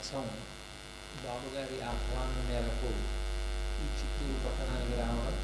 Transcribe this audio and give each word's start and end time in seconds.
సంవత్సరం 0.00 0.26
బాబుగారి 1.22 1.76
ఆహ్వానం 1.82 2.42
మేరకు 2.48 2.90
ఈ 3.78 3.86
చిత్తూరు 3.96 4.36
పట్టణానికి 4.44 4.94
రావడం 5.00 5.34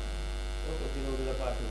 ఒక 0.60 0.74
కొద్ది 0.80 1.00
రోజుల 1.06 1.32
పాటు 1.40 1.64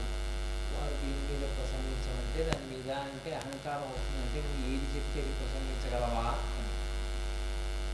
వారు 0.71 0.95
దీని 0.99 1.21
మీద 1.29 1.43
ప్రసంగించమంటే 1.53 2.39
దాని 2.43 2.65
మీద 2.71 2.89
అంటే 3.05 3.31
అహంకారం 3.39 3.87
అవుతుందంటే 3.87 4.39
నువ్వు 4.45 4.65
ఏది 4.67 4.87
చెప్తే 4.95 5.21
అది 5.23 5.33
ప్రసంగించగలవా 5.39 6.25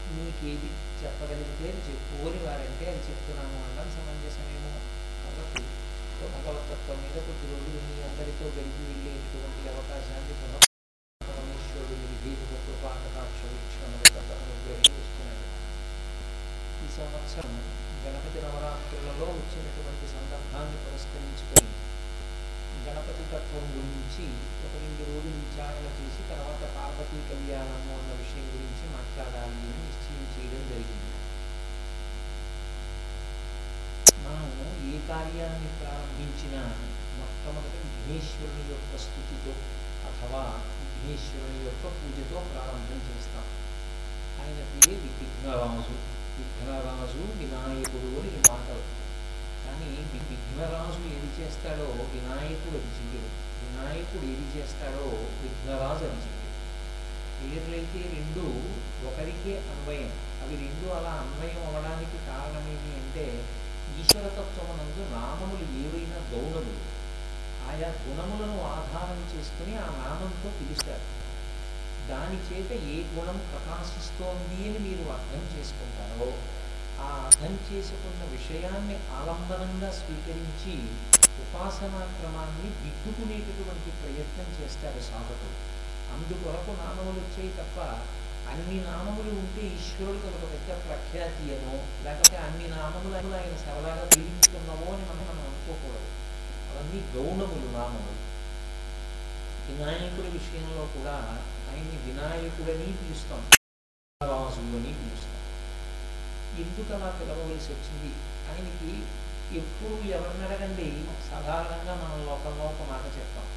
నీకేది 0.09 0.71
చెప్పగలిగితే 1.01 1.69
చెప్పుకొని 1.87 2.39
వారంటే 2.39 2.39
అని 2.39 2.47
వారంటే 2.47 2.85
అది 2.91 3.03
చెప్తున్నాము 3.09 3.59
అనడం 3.61 3.89
సమంజసమేమో 3.95 4.73
కాబట్టి 5.19 5.63
భగవతత్వం 6.37 6.99
మీద 7.03 7.17
కొద్ది 7.27 7.45
రోజులు 7.51 7.81
మీ 7.85 7.97
అందరితో 8.07 8.47
గడిపి 8.57 8.83
వెళ్ళేటువంటి 8.87 9.69
అవకాశాన్ని 9.69 10.35
పరమేశ్వరుడు 11.21 11.97
మీరు 12.23 12.57
కృపాకటాక్ష 12.59 13.41
వీక్షణ 13.51 13.93
సంవత్సరం 16.99 17.53
గణపతి 18.03 18.39
నవరాత్రులలో 18.43 19.27
వచ్చినటువంటి 19.35 20.05
సందర్భాన్ని 20.13 20.77
పురస్కరించుకొని 20.83 21.71
గణపతి 22.85 23.23
తత్వం 23.31 23.65
గురించి 23.75 24.25
ఒక 24.65 24.73
రెండు 24.83 25.03
రోజులు 25.09 25.37
విచారణ 25.43 25.85
చేసి 25.97 26.21
తర్వాత 26.31 26.61
పార్వతీ 26.75 27.19
కళ్యాణము 27.29 27.91
అన్న 27.97 28.11
విషయం 28.21 28.47
గురించి 28.55 28.85
మాట్లాడాలి 28.95 29.57
అని 29.69 29.81
నిశ్చయం 29.85 30.25
చేయడం 30.33 30.63
జరిగింది. 30.71 31.07
మనము 34.25 34.67
ఏ 34.91 34.95
కార్యాన్ని 35.11 35.69
ప్రారంభించినా 35.79 36.61
మొట్టమొదట 37.19 37.75
విఘ్నేశ్వరుని 37.85 38.63
యొక్క 38.73 38.93
స్థుతితో 39.05 39.53
అథవా 40.09 40.45
విఘ్నేశ్వరుని 40.77 41.61
యొక్క 41.69 41.83
పూజతో 41.97 42.37
ప్రారంభం 42.53 43.01
చేస్తాం. 43.09 43.45
ఆయన 44.41 44.61
పేరు 44.73 44.97
విఘ్నరాజు. 45.19 45.97
విఘ్నరాజు 46.39 47.21
వినాయకుడు 47.39 48.09
అని 48.19 48.29
ఈ 48.37 48.41
మాటలు 48.51 48.83
కానీ 49.63 49.89
విఘ్నరాజు 50.29 51.01
ఏది 51.15 51.29
చేస్తాడో 51.39 51.87
వినాయకుడు 52.13 52.77
అది 52.79 52.91
చెయ్యడు. 52.97 53.29
వినాయకుడు 53.61 54.25
ఏది 54.33 54.47
చేస్తాడో 54.55 55.05
విఘ్నరాజు 55.41 56.05
అది 56.09 56.21
చెయ్యడు. 56.25 56.37
పేర్లైతే 57.39 57.99
రెండు 58.15 58.45
ఒకరికే 59.09 59.53
అన్వయం. 59.71 60.09
అవి 60.43 60.55
రెండు 60.55 60.87
అలా 60.93 61.11
అన్వయం 61.23 61.59
అవ్వడానికి 61.67 62.17
కారణమేమి 62.27 62.91
అంటే 62.99 63.25
ఈశ్వరతత్వమునందు 64.01 65.01
నామములు 65.15 65.65
ఏవైనా 65.83 66.17
గౌణములు. 66.31 66.75
ఆయా 67.69 67.89
గుణములను 68.03 68.57
ఆధారం 68.73 69.19
చేసుకుని 69.31 69.73
ఆ 69.77 69.87
నామంతో 70.01 70.49
పిలుస్తారు. 70.59 71.05
దాని 72.09 72.37
చేత 72.47 72.71
ఏ 72.93 72.95
గుణం 73.15 73.37
ప్రకాశిస్తోంది 73.51 74.59
అని 74.69 74.79
మీరు 74.79 75.03
అర్థం 75.17 75.43
చేసుకుంటారో 75.53 76.29
ఆ 77.05 77.09
అర్థం 77.25 77.53
చేసుకున్న 77.67 78.21
విషయాన్ని 78.35 78.95
ఆలంబనంగా 79.19 79.91
స్వీకరించి 79.99 80.75
ఉపాసనా 81.43 82.01
క్రమాన్ని 82.15 82.69
దిద్దుకునేటటువంటి 82.81 83.91
ప్రయత్నం 84.01 84.49
చేస్తారు 84.57 85.01
సాధకుడు. 85.09 85.57
అందుకొరకు 86.13 86.71
నామములు 86.81 87.19
వచ్చాయి 87.19 87.49
తప్ప 87.49 87.79
అన్ని 88.51 88.77
నామములు 88.83 89.31
ఉంటే 89.39 89.61
ఈశ్వరుడికి 89.67 90.27
ఒక 90.27 90.45
పెద్ద 90.53 90.69
ప్రఖ్యాతి 90.85 91.43
అనో 91.55 91.73
లేకపోతే 92.05 92.37
అన్ని 92.37 92.67
నామములు 92.67 93.35
ఆయన 93.35 93.57
సరదాగా 93.65 94.05
పీడించుకున్నామో 94.05 94.87
అని 94.93 95.05
మనం 95.09 95.25
మనం 95.29 95.43
అనుకోకూడదు. 95.49 96.09
అవన్నీ 96.69 96.99
గౌణములు 97.15 97.67
నామములు. 97.77 98.15
వినాయకుడి 99.67 100.29
విషయంలో 100.37 100.83
కూడా 100.95 101.15
ఆయన్ని 101.69 101.97
వినాయకుడని 102.05 102.97
పిలుస్తాం 102.97 103.41
రాజు 104.23 104.61
అని 104.61 104.93
పిలుస్తాం. 104.93 105.35
ఎందుకు 106.61 106.93
అలా 106.93 107.19
పిలవవలసి 107.19 107.73
వచ్చింది? 107.73 108.11
ఆయనకి 108.49 108.91
ఎప్పుడు 109.57 110.07
ఎవరిని 110.07 110.43
అడగండి? 110.45 110.87
సాధారణంగా 111.29 111.93
మన 111.95 112.25
లోకంలో 112.25 112.65
ఒక 112.65 112.91
మాట 112.91 113.05
చెప్తాం. 113.17 113.47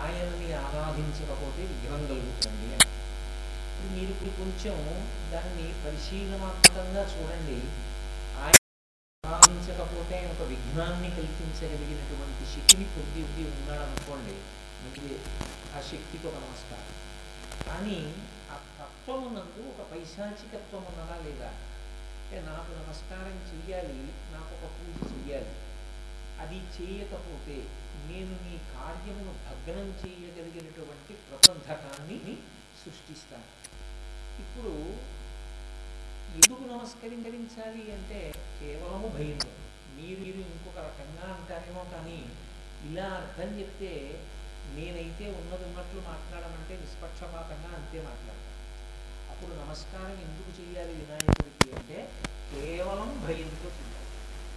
ఆయనని 0.00 0.52
ఆరాధించకపోతే 0.52 1.62
విగ్రహం 1.62 2.06
కలుగుతుంది 2.06 2.66
అని. 2.66 2.88
ఇప్పుడు 3.72 3.98
మీరు 3.98 4.10
ఇప్పుడు 4.10 4.30
కొంచెం 4.30 4.76
దాన్ని 5.32 5.66
పరిశీలనాత్మకంగా 5.84 7.02
చూడండి. 7.02 7.58
ఆయన 8.42 8.58
ఆరాధించకపోతే 9.26 10.18
ఆయన 10.18 10.30
ఒక 10.30 10.42
విఘ్నాన్ని 10.48 11.10
కల్పించగలిగినటువంటి 11.10 12.44
శక్తిని 12.54 12.84
కొద్ది 12.84 13.22
ఉంది 13.22 13.50
ఉన్నాడనుకోండి 13.50 14.36
మీకు 14.84 15.14
ఆ 15.76 15.80
శక్తికి 15.80 16.26
ఒక 16.26 16.34
నమస్కారం. 16.34 17.01
కానీ 17.64 17.98
ఆ 18.50 18.56
తత్వమునందు 18.72 19.62
ఒక 19.72 19.82
పైశాచికత్వం 19.90 20.82
ఉన్నదా 20.90 21.16
లేదా 21.24 21.50
అంటే 22.22 22.38
నాకు 22.46 22.70
నమస్కారం 22.78 23.36
చెయ్యాలి 23.48 23.98
నాకు 24.32 24.52
ఒక 24.56 24.68
పూజ 24.74 24.98
చెయ్యాలి 25.10 25.54
అది 26.42 26.58
చేయకపోతే 26.74 27.56
నేను 28.06 28.34
నీ 28.44 28.54
కార్యమును 28.72 29.32
భగ్నం 29.42 29.88
చేయగలిగినటువంటి 30.00 31.14
ప్రబంధకాన్ని 31.26 32.34
సృష్టిస్తాను 32.80 33.48
ఇప్పుడు 34.42 34.72
ఎందుకు 36.34 36.62
నమస్కరించాలి 36.68 37.82
అంటే 37.92 38.20
కేవలము 38.56 39.08
భయం 39.16 39.40
మీరు 39.96 40.20
మీరు 40.20 40.42
ఇంకొక 40.48 40.78
రకంగా 40.86 41.26
అంటారేమో 41.32 41.82
కానీ 41.92 42.20
ఇలా 42.86 43.08
అర్థం 43.18 43.50
చెప్తే 43.58 43.92
నేనైతే 44.76 45.24
ఉన్నది 45.40 45.64
ఉన్నట్లు 45.64 46.00
మాట్లాడమంటే 46.10 46.74
నిష్పక్షపాతంగా 46.76 47.70
అంతే 47.78 47.98
మాట్లాడతాను 48.02 48.50
అప్పుడు 49.32 49.52
నమస్కారం 49.62 50.16
ఎందుకు 50.26 50.50
చేయాలి 50.58 50.92
వినాయకుడికి 50.92 51.74
అంటే 51.76 51.98
కేవలం 52.52 53.10
భయంతో 53.26 53.68
చేయాలి. 53.78 54.08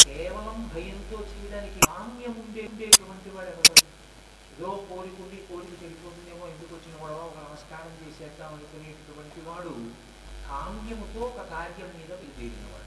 కేవలం 0.05 0.57
భయంతో 0.73 1.17
చేయడానికి 1.31 1.79
కామ్యం 1.87 2.33
ఉండే 2.43 2.61
ఉండేటువంటి 2.61 3.29
వాడు 3.29 3.49
ఎవరు? 3.49 3.85
ఏదో 4.53 4.85
కోరికుండి 4.89 5.37
కోరిక 5.49 5.83
చెడిపోతుందేమో 5.83 6.47
ఎందుకు 6.47 6.75
వచ్చిన 6.75 6.95
వాడో 7.01 7.15
ఒక 7.25 7.37
నమస్కారం 7.37 7.93
చేసేద్దాం 8.01 8.53
అనుకునేటటువంటి 8.53 9.41
వాడు 9.49 9.73
కామ్యముతో 10.49 11.21
ఒక 11.21 11.41
కార్యం 11.49 11.89
మీద 11.97 12.11
వెళ్ళిపోయినవాడు 12.11 12.83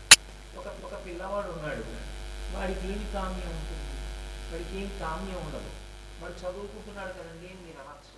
ఒక 0.59 0.69
ఒక 0.87 1.07
పిల్లవాడు 1.07 1.51
ఉన్నాడు. 1.51 1.85
వాడికి 2.55 2.85
ఏమి 2.93 3.07
కామ్యం 3.13 3.51
ఉంటుంది? 3.51 3.95
వాడికి 4.51 4.77
ఏమి 4.81 4.99
కామ్యం 4.99 5.41
ఉండదు. 5.47 5.71
మరి 6.23 6.33
చదువుకుంటున్నాడు 6.33 7.13
కదండి 7.13 7.51
మీరు 7.65 7.81
అనొచ్చు 7.83 8.17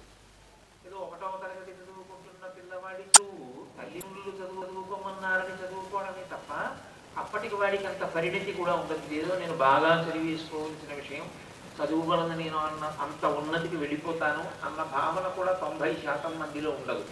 ఏదో 0.89 0.97
ఒకటవ 0.97 1.37
తరగతి 1.43 1.73
చదువుకుంటున్న 1.73 2.47
పిల్లవాడి 2.47 3.03
తల్లిదండ్రులు 3.03 4.37
చదువు 4.37 4.65
చదువుకోమన్నారని 4.65 5.55
చదువుకోవడమే 5.55 6.25
తప్ప 6.33 6.77
అప్పటికి 7.19 7.55
వాడికి 7.55 7.87
అంత 7.87 8.03
పరిణతి 8.03 8.53
కూడా 8.53 8.75
ఉండదు. 8.75 9.15
ఏదో 9.15 9.39
నేను 9.39 9.57
బాగా 9.57 9.91
చదివేసుకోవాల్సిన 10.05 10.95
విషయం. 10.95 11.31
చదువుగలను 11.79 12.37
నేను 12.37 12.59
అన్న 12.59 12.85
అంత 12.85 13.25
ఉన్నతికి 13.25 13.77
వెళ్ళిపోతాను 13.77 14.67
అన్న 14.67 14.83
భావన 14.83 15.29
కూడా 15.29 15.53
తొంభై 15.53 15.95
శాతం 16.05 16.39
మందిలో 16.39 16.71
ఉండదు. 16.71 17.05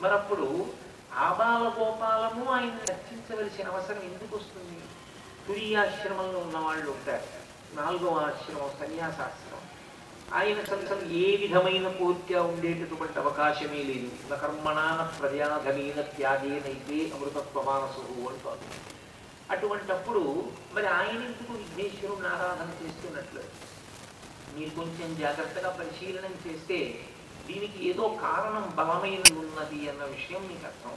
మరప్పుడు 0.00 0.42
అప్పుడు 0.42 0.74
ఆబాల 1.14 1.72
గోపాలము 1.78 2.52
ఆయన 2.52 2.78
రక్షించవలసిన 2.90 3.68
అవసరం 3.68 4.02
ఎందుకు 4.02 4.36
వస్తుంది? 4.36 4.80
తురియాశ్రమంలో 5.48 6.38
ఉన్న 6.38 6.58
వాళ్ళు 6.58 6.90
ఉంటారు. 6.90 7.26
నాలుగవ 7.74 8.18
ఆశ్రమం 8.18 8.70
సన్యాసాశ్రమం. 8.80 9.73
ఆయన 10.38 10.58
అసలు 10.76 11.04
ఏ 11.22 11.26
విధమైన 11.42 11.86
కోరిక 11.98 12.38
ఉండేటటువంటి 12.52 13.18
అవకాశమే 13.18 13.80
లేదు. 13.90 14.08
న 14.30 14.34
కర్మణాన 14.34 15.00
ప్రజాధనీన 15.18 16.00
త్యాగేనైతే 16.14 16.98
అమృతత్వమానసు 17.14 18.02
అంటారు 18.30 18.66
అటువంటప్పుడు 19.54 20.22
మరి 20.74 20.86
ఆయన 20.98 21.20
ఎందుకు 21.30 21.52
విఘ్నేశ్వరుని 21.60 22.28
ఆరాధన 22.34 22.70
చేస్తున్నట్లు? 22.80 23.42
మీరు 24.56 24.70
కొంచెం 24.80 25.08
జాగ్రత్తగా 25.22 25.70
పరిశీలన 25.80 26.26
చేస్తే 26.44 26.78
దీనికి 27.48 27.78
ఏదో 27.90 28.04
కారణం 28.26 28.66
బలమైనది 28.78 29.34
ఉన్నది 29.44 29.80
అన్న 29.90 30.02
విషయం 30.14 30.42
మీకు 30.50 30.66
అర్థం. 30.70 30.94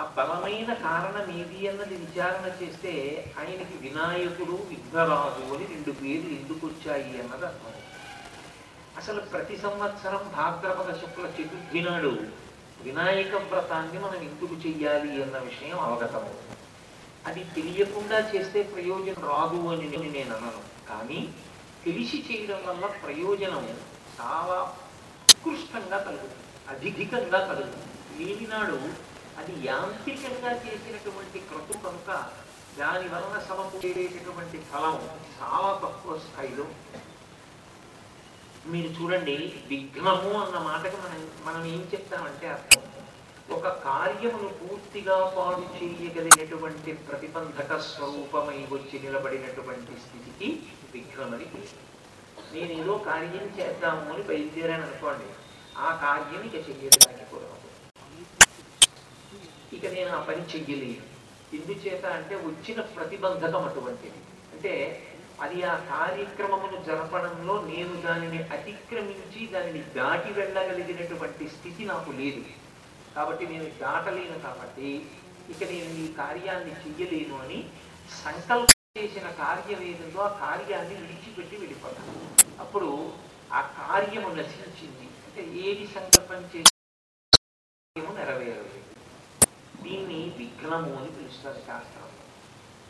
ఆ 0.00 0.04
బలమైన 0.16 0.70
కారణం 0.86 1.26
ఏది 1.40 1.60
అన్నది 1.70 1.96
విచారణ 2.04 2.46
చేస్తే 2.60 2.92
ఆయనకి 3.40 3.76
వినాయకుడు 3.84 4.56
విఘ్నరాజు 4.70 5.44
అని 5.54 5.66
రెండు 5.74 5.92
పేర్లు 6.00 6.32
ఎందుకు 6.40 6.64
వచ్చాయి 6.66 7.12
అన్నది 7.24 7.46
అర్థం. 7.50 7.70
అసలు 8.98 9.20
ప్రతి 9.20 9.56
సంవత్సరం 9.56 10.30
భాద్రపద 10.36 10.90
శుక్ల 11.00 11.26
చతుర్థి 11.26 11.80
నాడు 11.80 12.12
వినాయక 12.82 13.34
వ్రతాన్ని 13.34 13.98
మనం 13.98 14.14
ఎందుకు 14.14 14.54
చెయ్యాలి 14.54 15.22
అన్న 15.22 15.36
విషయం 15.38 15.78
అవగతం 15.78 16.24
అది 17.26 17.44
తెలియకుండా 17.44 18.18
చేస్తే 18.18 18.62
ప్రయోజనం 18.62 19.22
రాదు 19.28 19.68
అని 19.68 19.86
నేను 19.88 20.12
నేను 20.12 20.36
అనను. 20.36 20.62
కానీ 20.88 21.32
తెలిసి 21.84 22.18
చేయడం 22.18 22.60
వల్ల 22.68 22.86
ప్రయోజనం 22.86 23.64
చాలా 24.20 24.58
ఉత్కృష్టంగా 25.30 25.98
కలుగుతుంది. 25.98 26.44
అధికంగా 26.68 27.38
కలుగుతుంది. 27.38 27.88
లేనినాడు 28.18 28.78
అది 29.38 29.66
యాంత్రికంగా 29.66 30.50
చేసినటువంటి 30.52 31.38
క్రతు 31.38 31.78
కనుక 31.78 32.10
దాని 32.78 33.08
వలన 33.08 33.38
సమకూరేటటువంటి 33.48 34.58
ఫలం 34.72 34.96
చాలా 35.40 35.80
తక్కువ 35.82 36.18
స్థాయిలో 36.18 36.66
మీరు 38.72 38.88
చూడండి 38.96 39.34
విఘ్నము 39.68 40.30
అన్న 40.38 40.58
మాటకి 40.58 40.96
మనం 40.96 41.20
మనం 41.46 41.62
ఏం 41.66 41.82
చెప్తామంటే 41.92 42.46
అర్థం. 42.48 42.80
ఒక 43.50 43.68
కార్యమును 43.84 44.48
పూర్తిగా 44.60 45.16
పాడు 45.36 45.64
చేయగలిగినటువంటి 45.74 46.92
ప్రతిబంధక 47.08 47.78
స్వరూపమై 47.86 48.58
వచ్చి 48.70 48.98
నిలబడినటువంటి 48.98 49.94
స్థితికి 50.00 50.48
విఘ్నమని 50.94 51.48
నేను 52.52 52.72
ఏదో 52.80 52.98
కార్యం 53.06 53.46
చేద్దాము 53.58 54.12
అని 54.12 54.22
బయలుదేరాను 54.22 54.82
అనుకోండి 54.82 55.28
ఆ 55.78 55.90
కార్యం 56.02 56.42
ఇక 56.46 56.56
చెయ్యడానికి 56.66 57.24
కూడా 57.30 57.48
ఇక 59.72 59.86
నేను 59.94 60.10
ఆ 60.10 60.20
పని 60.20 60.42
చెయ్యలేను. 60.50 61.04
ఎందుచేత 61.54 62.04
అంటే 62.16 62.34
వచ్చిన 62.44 62.80
ప్రతిబంధకం 62.96 63.64
అటువంటిది. 63.64 64.18
అంటే 64.52 64.72
అది 65.40 65.62
ఆ 65.62 65.76
కార్యక్రమమును 65.76 66.84
జరపడంలో 66.84 67.62
నేను 67.62 68.00
దానిని 68.00 68.42
అతిక్రమించి 68.42 69.46
దానిని 69.46 69.78
దాటి 69.78 70.32
వెళ్ళగలిగినటువంటి 70.32 71.48
స్థితి 71.48 71.84
నాకు 71.84 72.10
లేదు. 72.10 72.44
కాబట్టి 73.16 73.46
నేను 73.46 73.64
దాటలేను 73.64 74.38
కాబట్టి 74.38 75.06
ఇక 75.50 75.70
నేను 75.70 75.90
ఈ 75.94 76.12
కార్యాన్ని 76.12 76.72
చెయ్యలేను 76.72 77.42
అని 77.42 77.70
సంకల్పం 78.24 79.02
చేసిన 79.02 79.30
కార్యం 79.30 79.82
ఏదో 79.82 80.20
ఆ 80.20 80.28
కార్యాన్ని 80.28 80.94
విడిచిపెట్టి 80.94 81.56
వెళ్ళిపోతాను. 81.56 82.14
అప్పుడు 82.60 83.12
ఆ 83.52 83.60
కార్యము 83.60 84.28
నశించింది. 84.28 85.08
అంటే 85.26 85.42
ఏది 85.68 85.86
సంకల్పం 85.86 86.50
చేసి 86.56 86.70
నెరవేరలేదు. 88.14 88.80
దీన్ని 89.82 90.34
విఘ్నము 90.36 90.96
అని 91.00 91.10
పిలుస్తారు 91.10 91.62
శాస్త్రం. 91.66 92.13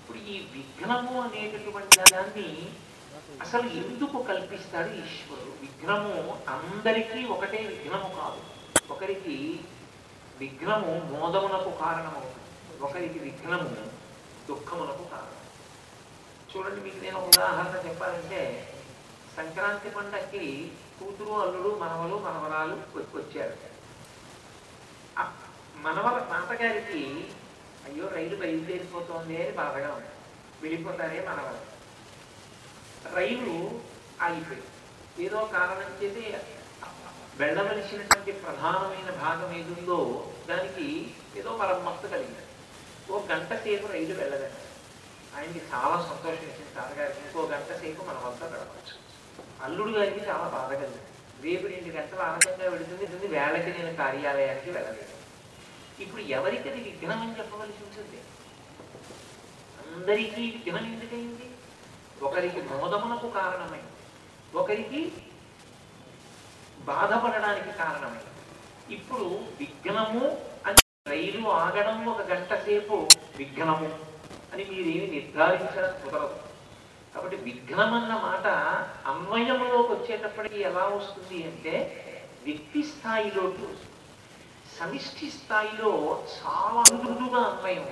ఇప్పుడు 0.05 0.19
ఈ 0.19 0.39
విఘ్నము 0.53 1.21
అనేటటువంటి 1.21 1.97
దాన్ని 2.13 2.69
అసలు 3.41 3.69
ఎందుకు 3.69 4.23
కల్పిస్తాడు 4.23 4.89
ఈశ్వరుడు? 4.89 5.53
విఘ్నము 5.61 6.41
అందరికీ 6.49 7.25
ఒకటే 7.25 7.61
విఘ్నము 7.67 8.09
కాదు. 8.15 8.41
ఒకరికి 8.93 9.61
విఘ్నము 10.39 10.91
మోదమునకు 11.13 11.71
కారణమవుతుంది. 11.71 12.81
ఒకరికి 12.81 13.19
విఘ్నము 13.19 13.71
దుఃఖమునకు 14.49 15.05
కారణం. 15.05 15.41
చూడండి 16.53 16.81
మీకు 16.81 17.05
నేను 17.05 17.19
ఉదాహరణ 17.27 17.89
చెప్పాలంటే 17.89 18.41
సంక్రాంతి 19.37 19.91
పండక్కి 19.91 20.73
కూతురు 21.01 21.33
అల్లుడు 21.33 21.79
మనవలు 21.79 22.19
మనవరాలు 22.19 22.75
వచ్చారు. 23.17 23.57
మనవల 25.77 26.19
తాతగారికి 26.19 27.29
అయ్యో 27.87 28.07
రైలు 28.17 28.37
బయలుదేరిపోతోంది 28.43 29.35
అని 29.43 29.53
బాధగా 29.63 29.91
ఉంది. 29.97 30.13
వెళ్ళిపోతారే 30.63 31.19
మనవలు 31.29 31.63
రైలు 33.17 33.57
ఆగిపోయింది 34.27 34.71
ఏదో 35.25 35.41
కారణం 35.57 35.91
చేసి 36.03 36.23
వెళ్ళవలసినటువంటి 37.41 38.33
ప్రధానమైన 38.45 39.11
భాగం 39.25 39.51
ఏదుందో 39.61 39.99
దానికి 40.49 40.87
ఏదో 41.41 41.51
మరమ్మత్తు 41.61 42.07
కలిగింది. 42.13 42.45
ఓ 43.11 43.21
గంట 43.31 43.51
సేపు 43.65 43.87
రైలు 43.95 44.15
వెళ్ళదండి 44.21 44.61
ఆయనకి 45.37 45.61
చాలా 45.73 45.97
సంతోషం 46.11 46.47
ఇచ్చింది 46.51 46.73
తాతగారికి 46.77 47.21
ఇంకో 47.27 47.47
గంట 47.55 47.71
సేపు 47.81 48.01
మన 48.09 48.19
వద్ద 48.27 48.43
గడపచ్చు. 48.53 48.95
అల్లుడు 49.65 49.93
గారికి 49.99 50.23
చాలా 50.31 50.47
బాధ 50.57 50.71
కలిగింది. 50.83 51.03
రేపు 51.45 51.65
రెండు 51.73 51.91
గంటలు 51.97 52.23
ఆనందంగా 52.29 52.67
వెళుతుంది. 52.75 53.05
ఇది 53.17 53.29
వేళకి 53.37 53.71
నేను 53.79 53.93
కార్యాలయానికి 54.03 54.71
వెళ్ళలేదు. 54.77 55.15
ఇప్పుడు 56.03 56.23
ఎవరికి 56.23 56.71
అది 56.71 56.81
విఘ్నం 56.81 57.21
అని 57.23 57.39
చెప్పవలసి 57.39 57.85
ఉంటుంది? 57.85 58.19
అందరికీ 59.83 60.43
విఘ్నం 60.51 60.85
ఎందుకైంది 60.93 61.47
ఒకరికి 62.23 62.63
మోదమునకు 62.63 63.29
కారణమైంది. 63.29 63.93
ఒకరికి 64.55 65.13
బాధపడడానికి 66.81 67.79
కారణమైంది. 67.79 68.33
ఇప్పుడు 68.95 69.27
విఘ్నము 69.61 70.25
అని 70.67 70.81
రైలు 71.09 71.49
ఆగడం 71.49 72.07
ఒక 72.09 72.21
గంట 72.21 72.55
సేపు 72.55 73.09
విఘ్నము 73.37 73.89
అని 74.53 74.65
మీరేమి 74.65 75.07
నిర్ధారించడం 75.07 75.95
కుదరదు. 76.05 76.37
కాబట్టి 77.15 77.37
విఘ్నం 77.37 77.95
అన్న 77.95 78.15
మాట 78.15 78.47
అన్వయంలోకి 79.07 79.93
వచ్చేటప్పటికి 79.93 80.61
ఎలా 80.61 80.85
వస్తుంది 80.87 81.45
అంటే 81.45 81.75
వ్యక్తి 82.45 82.83
స్థాయిలోకి 82.83 83.63
వస్తుంది. 83.63 83.94
సమిష్టి 84.79 85.27
స్థాయిలో 85.31 85.91
చాలా 86.35 86.83
మృదుగా 86.95 87.41
అన్వయం 87.49 87.87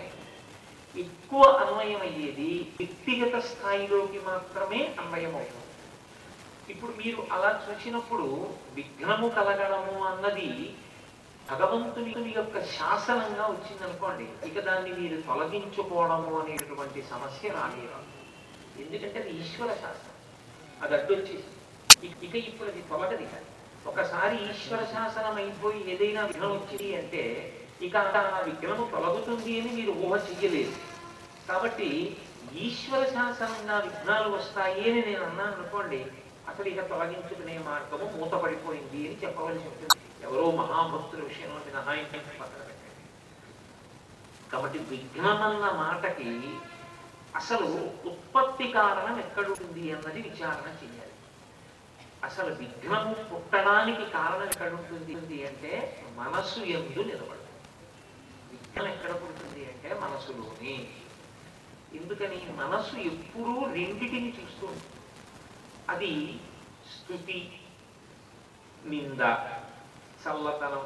ఎక్కువ 0.94 1.43
అన్వయం 1.62 2.00
అయ్యేది 2.00 2.49
వ్యక్తిగత 2.81 3.34
స్థాయిలోకి 3.50 4.19
మాత్రమే 4.26 4.81
అన్వయం 5.02 5.34
అవుతుంది 5.37 5.61
ఇప్పుడు 6.73 6.93
మీరు 6.93 7.20
అలా 7.32 7.50
చూసినప్పుడు 7.64 8.26
విఘ్నము 8.75 9.29
కలగడము 9.29 9.94
అన్నది 10.05 10.49
భగవంతుని 11.49 12.32
యొక్క 12.37 12.56
శాసనంగా 12.75 13.46
వచ్చిందనుకోండి 13.46 14.26
ఇక 14.49 14.58
దాన్ని 14.61 14.93
మీరు 15.00 15.17
తొలగించుకోవడము 15.23 16.32
అనేటటువంటి 16.40 17.00
సమస్య 17.11 17.49
రాలేదు. 17.49 17.99
ఎందుకంటే 18.78 19.17
అది 19.20 19.32
ఈశ్వర 19.40 19.70
శాస్త్రం 19.82 20.19
అది 20.81 20.94
అడ్డొచ్చేసి 20.94 21.50
ఇక 22.26 22.35
ఇప్పుడు 22.50 22.69
అది 22.69 22.82
తొలగది 22.90 23.26
కాదు 23.32 23.49
ఒకసారి 23.87 24.37
ఈశ్వర 24.50 24.81
శాసనం 24.93 25.37
అయిపోయి 25.37 25.81
ఏదైనా 25.93 26.23
విఘ్నం 26.23 26.52
వచ్చింది 26.52 26.88
అంటే 26.96 27.23
ఇక 27.87 27.96
ఆ 28.19 28.40
విఘ్నము 28.40 28.84
తొలగుతుంది 28.93 29.52
అని 29.61 29.70
మీరు 29.79 29.93
ఊహ 30.05 30.12
చెయ్యలేదు. 30.26 30.75
కాబట్టి 31.49 31.88
ఈశ్వర 32.64 33.02
శాసనం 33.14 33.61
నా 33.67 33.76
విఘ్నాలు 33.87 34.29
వస్తాయి 34.37 34.84
అని 34.90 35.00
నేను 35.08 35.23
అన్నాను 35.25 35.55
అనుకోండి 35.56 36.00
అసలు 36.49 36.69
ఇక 36.69 36.82
తొలగించుకునే 36.88 37.56
మార్గము 37.69 38.06
మూతపడిపోయింది 38.14 39.00
అని 39.08 39.17
చెప్పవలసి 39.23 39.67
ఉంటుంది. 39.69 39.96
ఎవరో 40.26 40.44
మహాభక్తుల 40.61 41.23
విషయంలో 41.31 41.61
మినహాయించి 41.67 42.19
పక్కన 42.40 42.62
పెట్టండి 42.69 43.02
కాబట్టి 44.52 44.78
విఘ్నమన్న 44.90 45.67
మాటకి 45.82 46.31
అసలు 47.40 47.69
ఉత్పత్తి 48.11 48.67
కారణం 48.73 49.17
ఎక్కడుంది 49.19 49.85
అన్నది 49.94 50.20
విచారణ 50.28 50.69
చేయాలి 50.81 51.01
అసలు 52.25 52.55
విఘ్నము 52.55 53.15
పుట్టడానికి 53.15 54.11
కారణం 54.11 54.47
ఎక్కడ 54.47 54.73
ఉంటుంది? 54.73 55.47
అంటే 55.47 55.73
మనస్సు 56.17 56.61
ఎందు 56.61 57.01
నిలబడుతుంది. 57.01 57.39
విఘ్నం 58.51 58.87
ఎక్కడ 58.93 59.11
పుడుతుంది 59.11 59.63
అంటే 59.73 60.01
మనసులోని 60.01 60.75
ఎందుకని? 61.95 62.39
మనస్సు 62.53 62.97
ఎప్పుడూ 62.97 63.55
రెండిటిని 63.73 64.29
చూస్తూ 64.29 64.67
ఉంటుంది. 64.67 64.99
అది 65.89 66.41
స్థుతి 66.93 67.61
నింద 68.87 69.23
చల్లతనం 70.23 70.85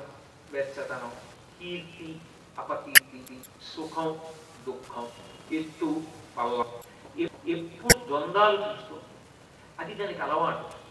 వెచ్చతనం 0.51 1.13
కీర్తి 1.59 2.21
అపకీర్తి 2.59 3.39
సుఖం 3.75 4.21
దుఃఖం 4.67 5.07
ఎత్తు 5.53 6.03
పల్ల 6.39 6.65
ఎప్పుడు 7.51 8.07
ద్వంద్వాలు 8.07 8.59
చూస్తూ 8.63 8.97
అది 9.81 9.95
దానికి 9.95 10.23
అలవాటు. 10.23 10.86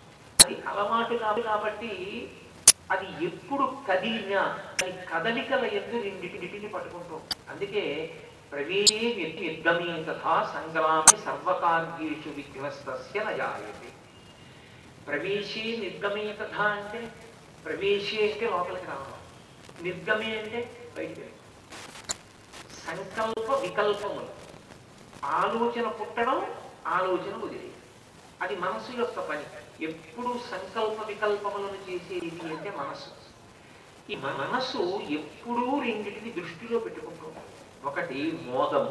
అది 0.45 0.61
అలవాటు 0.61 1.13
కాదు 1.13 1.41
కాబట్టి 1.41 2.31
అది 2.91 3.25
ఎప్పుడు 3.25 3.77
కదిలినా 3.89 4.59
దాని 4.81 5.05
కదలికల 5.13 5.65
ఎందు 5.65 6.03
రెండింటిని 6.03 6.67
పట్టుకుంటాం. 6.67 7.21
అందుకే 7.49 7.83
ప్రవీణే 8.51 9.13
వ్యక్తి 9.13 9.45
యుద్ధమే 9.45 10.03
తథా 10.03 10.35
సంగ్రామే 10.53 11.17
సర్వకార్యేషు 11.17 12.29
విఘ్నస్తస్య 12.29 13.23
నయాయతి. 13.23 13.89
ప్రవేశే 15.07 15.63
నిర్గమే 15.77 16.33
తథా 16.33 16.63
అంటే 16.63 17.11
ప్రవేశే 17.65 18.31
అంటే 18.31 18.49
లోపలికి 18.49 18.85
రావడం 18.85 19.19
నిర్గమే 19.81 20.37
అంటే 20.39 20.91
బయటికి 20.97 21.29
సంకల్ప 22.87 23.51
వికల్పములు. 23.51 24.29
ఆలోచన 25.25 25.87
పుట్టడం 25.87 26.55
ఆలోచన 26.87 27.35
వదిలేయడం. 27.35 27.81
అది 28.41 28.55
మనసు 28.55 28.99
యొక్క 28.99 29.19
పని. 29.19 29.43
ఎప్పుడు 29.81 30.31
సంకల్ప 30.51 30.99
వికల్పములను 31.07 31.79
చేసేది 31.87 32.29
అంటే 32.55 32.71
మనస్సు. 32.79 33.11
ఈ 34.09 34.15
మనసు 34.15 34.81
ఎప్పుడూ 35.17 35.65
రెండింటిని 35.85 36.31
దృష్టిలో 36.31 36.79
పెట్టుకుంటుంది. 36.79 37.41
ఒకటి 37.89 38.19
మోదం 38.45 38.85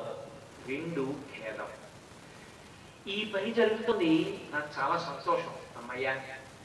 రెండు 0.69 1.05
ఖేదం 1.33 1.71
ఈ 3.15 3.17
పని 3.33 3.51
జరుగుతుంది 3.55 4.13
నాకు 4.53 4.69
చాలా 4.79 4.99
సంతోషం. 4.99 5.55
అమ్మయ్యా 5.79 6.13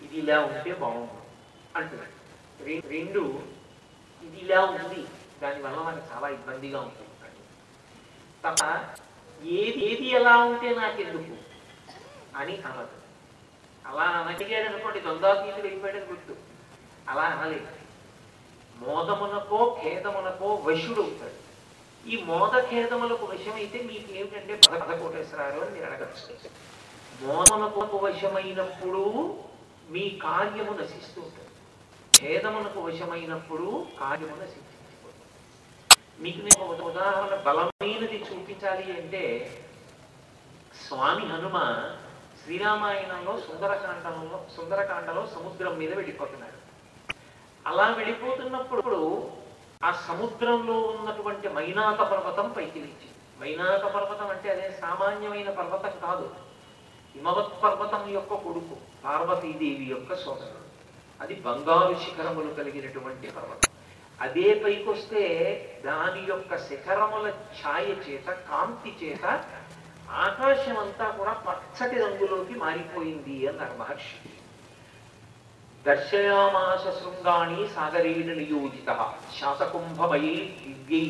ఇది 0.04 0.18
ఇలా 0.20 0.40
ఉంటే 0.40 0.74
బాగుంది 0.84 1.20
అంటున్నాడు. 1.78 2.16
రెండు 2.88 3.24
ఇది 4.26 4.38
ఇలా 4.46 4.62
ఉంది 4.66 5.02
దానివల్ల 5.42 5.78
నాకు 5.90 6.02
చాలా 6.14 6.30
ఇబ్బందిగా 6.38 6.80
ఉంటుంది 6.82 7.06
తప్ప 8.44 8.64
ఏది 9.60 9.82
ఏది 9.90 10.08
ఎలా 10.20 10.38
ఉంటే 10.38 10.70
నాకెందుకు 10.76 11.36
అని 12.36 12.56
అనదు. 12.70 12.99
అలా 13.86 14.04
అనగలిగాడు 14.04 14.66
అనుకోండి 14.66 15.00
దొందాతీతుడు 15.00 15.68
అయిపోయాడని 15.68 16.06
గుర్తు. 16.06 16.34
అలా 17.10 17.22
అనలేదు 17.22 17.68
మోదమునకో 18.82 19.80
ఖేదమునకో 19.84 20.50
వశుడు 20.56 21.02
అవుతాడు 21.02 21.38
ఈ 22.06 22.24
మోద 22.24 22.54
ఖేదములకు 22.70 23.26
వశమైతే 23.26 23.78
మీకు 23.80 24.12
ఏమిటంటే 24.12 24.56
పద 24.56 24.80
పదకోటేశ్వరాలు 24.82 25.60
అని 25.62 25.72
మీరు 25.72 25.86
అడగచ్చు. 25.86 26.36
మోదమునకు 27.24 27.98
వశమైనప్పుడు 27.98 29.04
మీ 29.90 30.10
కార్యము 30.10 30.74
నశిస్తూ 30.82 31.22
ఉంటుంది. 31.22 31.46
ఖేదమునకు 32.20 32.80
వశమైనప్పుడు 32.82 33.88
కార్యము 34.00 34.36
నశిస్తుంది 34.42 34.66
మీకు 36.24 36.38
నేను 36.38 36.64
ఒక 36.72 36.82
ఉదాహరణ 36.82 37.36
బలమైనది 37.48 38.18
చూపించాలి 38.30 38.98
అంటే 38.98 39.24
స్వామి 40.88 41.26
హనుమ 41.26 41.58
శ్రీరామాయణంలో 42.50 43.34
సుందరకాండంలో 43.38 44.38
సుందరకాండలో 44.56 45.24
సముద్రం 45.34 45.74
మీద 45.80 45.92
వెళ్ళిపోతున్నాడు 45.94 46.58
అలా 47.66 47.86
వెళ్ళిపోతున్నప్పుడు 47.90 49.00
ఆ 49.84 49.92
సముద్రంలో 49.92 50.78
ఉన్నటువంటి 50.80 51.50
మైనాక 51.50 52.00
పర్వతం 52.02 52.48
పైకి 52.52 52.80
లేచింది 52.80 53.14
మైనాక 53.42 53.84
పర్వతం 53.96 54.28
అంటే 54.28 54.50
అదే 54.50 54.72
సామాన్యమైన 54.82 55.50
పర్వతం 55.50 55.94
కాదు. 56.06 56.26
హిమవత్ 57.16 57.64
పర్వతం 57.64 58.10
యొక్క 58.14 58.34
కొడుకు 58.34 58.78
పార్వతీదేవి 59.06 59.86
యొక్క 59.86 60.16
సోదరుడు. 60.16 60.66
అది 61.22 61.36
బంగారు 61.36 61.94
శిఖరములు 61.94 62.54
కలిగినటువంటి 62.54 63.28
పర్వతం. 63.28 63.72
అదే 64.22 64.62
పైకొస్తే 64.66 65.24
దాని 65.86 66.26
యొక్క 66.30 66.58
శిఖరముల 66.58 67.30
ఛాయ 67.60 67.86
చేత 67.86 68.30
కాంతి 68.50 68.98
చేత 69.04 69.26
ఆకాశం 70.10 70.78
అంతా 70.78 71.08
కూడా 71.10 71.34
పచ్చటి 71.48 71.98
రంగులోకి 72.02 72.56
మారిపోయింది 72.56 73.48
అన్నారు 73.48 73.76
మహర్షి. 73.78 74.30
దర్శయామాస 75.86 76.84
శృంగాణి 77.00 77.68
సాగరేణ 77.68 78.30
నియోజిత 78.34 78.90
శాతకుంభమయీ 79.40 80.36
దివ్యై 80.64 81.06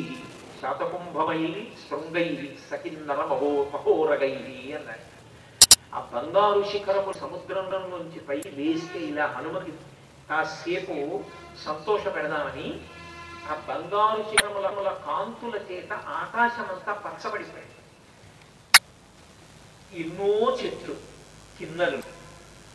శాతకుంభమయీ 0.62 1.72
శృంగై 1.84 2.58
సకిన్నర 2.72 3.22
మహో 3.26 3.52
మహోరగై 3.74 4.34
అన్నారు. 4.74 5.06
ఆ 5.94 6.00
బంగారు 6.14 6.64
శిఖరము 6.64 7.14
సముద్రంలో 7.14 7.80
నుంచి 7.80 8.20
పై 8.20 8.40
వేస్తే 8.58 9.00
ఇలా 9.00 9.26
హనుమతి 9.26 9.72
కాసేపు 10.30 10.96
సంతోష 11.66 12.04
పెడదామని 12.08 12.68
ఆ 13.52 13.56
బంగారు 13.70 14.22
శిఖరముల 14.30 14.90
కాంతుల 15.08 15.56
చేత 15.70 15.92
ఆకాశమంతా 15.94 16.94
పచ్చబడిపోయింది 17.06 17.79
ఎన్నో 19.94 20.58
చెట్లు 20.64 20.96
కిన్నలు 21.60 22.00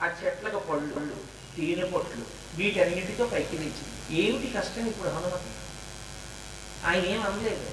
ఆ 0.02 0.06
చెట్లకు 0.06 0.58
పళ్ళు 0.58 1.16
తేనె 1.56 1.84
పొట్లు 1.84 2.24
వీటన్నిటితో 2.56 3.26
పైకి 3.26 3.56
లేచింది 3.58 4.22
ఏమిటి 4.22 4.52
కష్టం 4.58 4.86
ఇప్పుడు 4.86 5.08
హనుమతి? 5.08 5.50
ఆయన 6.86 7.04
ఏం 7.04 7.20
అనలేదు. 7.20 7.68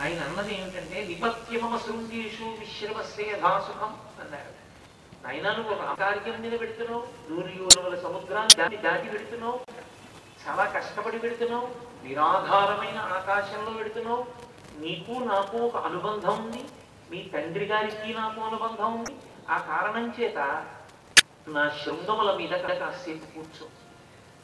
ఆయన 0.00 0.20
అన్నది 0.20 0.54
ఏమిటంటే 0.54 1.00
విపత్యమమ 1.02 1.76
శృంగేషు 1.76 2.44
విశ్రమస్య 2.44 3.22
యథాసుఖం 3.22 3.94
అన్నారు 4.20 4.52
ఆయన 5.28 5.52
నువ్వు 5.52 5.74
రాకార్యం 5.74 6.40
మీద 6.40 6.60
పెడుతున్నావు 6.60 7.02
నూరు 7.30 7.48
యూనముల 7.48 8.00
సముద్రాన్ని 8.02 8.56
దాన్ని 8.56 8.76
దాటి 8.76 9.08
పెడుతున్నావు 9.08 9.60
చాలా 10.46 10.64
కష్టపడి 10.64 11.18
పెడుతున్నావు 11.18 11.68
నిరాధారమైన 12.04 12.98
ఆకాశంలో 12.98 13.70
పెడుతున్నావు. 13.70 14.26
నీకు 14.78 15.10
నాకు 15.10 15.56
ఒక 15.58 15.76
అనుబంధం 15.76 16.44
ఉంది. 16.44 16.64
మీ 17.10 17.18
తండ్రి 17.34 17.64
గారికి 17.64 18.14
నాకు 18.14 18.40
అనుబంధం 18.40 18.92
ఉంది. 18.98 19.14
ఆ 19.50 19.56
కారణం 19.58 20.06
చేత 20.20 20.38
నా 21.48 21.62
శృంగముల 21.70 22.30
మీద 22.36 22.54
కాసేపు 22.80 23.26
కూర్చో. 23.34 23.66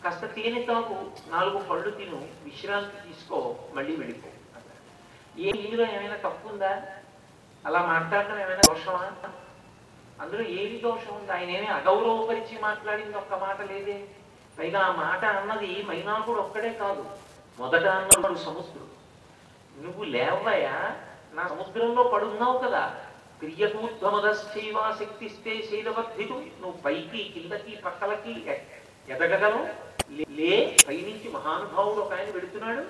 కాస్త 0.05 0.27
తేనె 0.27 0.63
తాగు 0.63 0.97
నాలుగు 1.31 1.59
పళ్ళు 1.59 1.91
తిను 1.91 2.19
విశ్రాంతి 2.45 3.09
తీసుకో 3.09 3.39
మళ్ళీ 3.75 3.97
వెళ్ళిపో 3.97 4.29
ఏ 5.39 5.51
ఇందులో 5.65 5.85
ఏమైనా 5.85 6.17
తప్పు 6.17 6.49
ఉందా 6.49 6.73
అలా 7.65 7.81
మాట్లాడటం 7.83 8.39
ఏమైనా 8.39 8.63
దోషమా? 8.69 9.05
అందులో 10.21 10.43
ఏమి 10.43 10.79
దోషం 10.79 11.13
ఉంది? 11.15 11.33
ఆయన 11.33 11.51
ఏమి 11.51 11.67
అగౌరవపరిచి 11.67 12.59
మాట్లాడింది 12.61 13.17
ఒక్క 13.17 13.35
మాట 13.35 13.61
లేదే. 13.63 13.97
పైగా 14.59 14.81
ఆ 14.81 14.93
మాట 14.93 15.25
అన్నది 15.25 15.85
మైనాకుడు 15.89 16.41
ఒక్కడే 16.41 16.73
కాదు 16.73 17.05
మొదట 17.59 17.87
అన్నవాడు 17.87 18.35
సముద్రుడు. 18.35 18.89
నువ్వు 19.83 20.05
లేవయ్యా 20.05 20.77
నా 21.35 21.49
సముద్రంలో 21.49 22.03
పడున్నావు 22.05 22.59
కదా. 22.59 22.97
ప్రియకూర్ధమదశ్చైవా 23.41 24.97
శక్తిస్తే 25.01 25.63
శైలవర్ధితు. 25.71 26.33
నువ్వు 26.33 26.73
పైకి 26.73 27.33
కిందకి 27.35 27.77
పక్కలకి 27.77 28.51
ఎదగగలవు. 29.09 29.69
లే- 30.13 30.89
పైనుంచి 30.89 31.31
మహానుభావుడు 31.33 32.01
ఒక 32.01 32.13
ఆయన 32.13 32.31
వెళుతున్నాడు. 32.31 32.83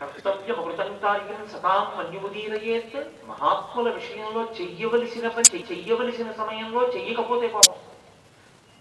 కర్తవ్యం 0.00 0.60
అమృతం 0.60 0.98
కార్యం 0.98 1.48
సతాం 1.48 1.98
మన్యుదీరయేత్ 1.98 3.28
మహాత్ముల 3.28 3.92
విషయంలో 3.92 4.44
చెయ్యవలసిన 4.60 5.28
పని 5.28 5.64
చెయ్యవలసిన 5.72 6.32
సమయంలో 6.32 6.88
చెయ్యకపోతే 6.88 7.48
కోపం. 7.48 7.74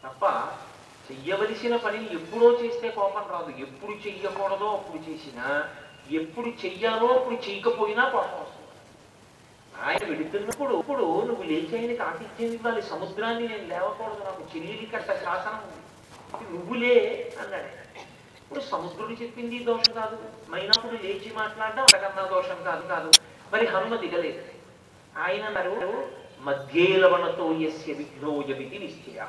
తప్ప 0.03 0.23
చెయ్యవలసిన 1.11 1.75
పనిని 1.75 2.13
ఎప్పుడో 2.13 2.51
చేస్తే 2.51 2.89
కోపం 2.89 3.25
రాదు. 3.31 3.53
ఎప్పుడు 3.59 3.91
చెయ్యకూడదో 3.91 4.65
అప్పుడు 4.65 5.11
చేసినా 5.11 5.69
ఎప్పుడు 6.11 6.47
చెయ్యాలో 6.47 7.07
అప్పుడు 7.07 7.35
చేయకపోయినా 7.35 8.09
కోపం 8.09 8.41
వస్తుంది. 8.41 8.58
ఆయన 9.85 10.03
విడుతున్నప్పుడు 10.09 10.73
ఇప్పుడు 10.75 11.05
నువ్వు 11.27 11.43
లేచి 11.43 11.73
ఆయనకి 11.79 12.01
ఆతిథ్యం 12.01 12.51
ఇవ్వాలి 12.53 12.81
సముద్రాన్ని 12.81 13.47
నేను 13.47 13.67
లేవకూడదు 13.67 14.23
నాకు 14.23 14.43
చెల్లి 14.51 14.85
కట్ట 14.85 15.11
శాసనం 15.23 15.61
ఉంది. 15.65 15.79
నువ్వులే 16.53 16.95
అన్నాడు 17.41 17.69
ఇప్పుడు 18.39 18.59
సముద్రుడు 18.59 19.13
చెప్పింది 19.13 19.59
దోషం 19.63 19.93
కాదు. 19.93 20.17
మైనప్పుడు 20.51 20.95
లేచి 21.03 21.29
మాట్లాడడం 21.35 21.83
అంతకన్నా 21.83 22.23
దోషం 22.25 22.63
కాదు 22.63 22.87
కాదు. 22.87 23.11
మరి 23.53 23.65
హనుమ 23.67 23.95
దిగలేదు. 23.95 24.43
ఆయన 25.17 25.43
అన్నారు 25.43 25.75
మధ్యేలవనతో 26.39 27.51
ఎస్య 27.51 27.93
విఘ్నోజమితి 27.93 28.79
నిశ్చయ. 28.79 29.21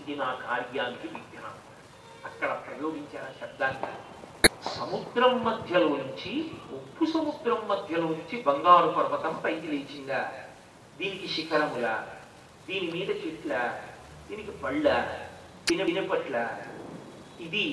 ఇది 0.00 0.16
నా 0.16 0.28
కార్యానికి 0.46 1.08
విఘ్నం. 1.08 1.54
అక్కడ 2.24 2.48
ప్రయోగించిన 2.64 3.24
శబ్దాన్ని 3.40 3.80
సముద్రం 4.68 5.44
మధ్యలో 5.44 5.88
నుంచి 5.88 6.50
ఉప్పు 6.72 7.04
సముద్రం 7.04 7.68
మధ్యలో 7.68 8.02
నుంచి 8.02 8.42
బంగారు 8.42 8.88
పర్వతం 8.88 9.40
పైకి 9.44 9.66
లేచిందా. 9.66 10.32
దీనికి 10.98 11.28
శిఖరముల 11.28 12.06
దీని 12.68 12.90
మీద 12.90 13.10
చెట్ల 13.10 13.78
దీనికి 14.30 14.50
పళ్ళ 14.50 15.04
తిన 15.68 15.82
వినపట్ల. 15.82 16.58
ఇది 17.40 17.66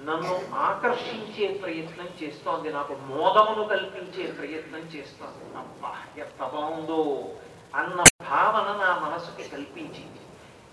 నన్ను 0.00 0.54
ఆకర్షించే 0.54 1.48
ప్రయత్నం 1.48 2.08
చేస్తోంది 2.22 2.72
నాకు 2.72 2.92
మోదమును 2.92 3.64
కల్పించే 3.64 4.26
ప్రయత్నం 4.26 4.80
చేస్తోంది. 4.80 5.58
అబ్బా 5.58 5.96
ఎంత 6.18 6.44
బాగుందో. 6.44 7.28
అన్న 7.74 8.02
భావన 8.20 8.68
నా 8.82 9.08
మనసుకి 9.08 9.48
కల్పించింది. 9.48 10.20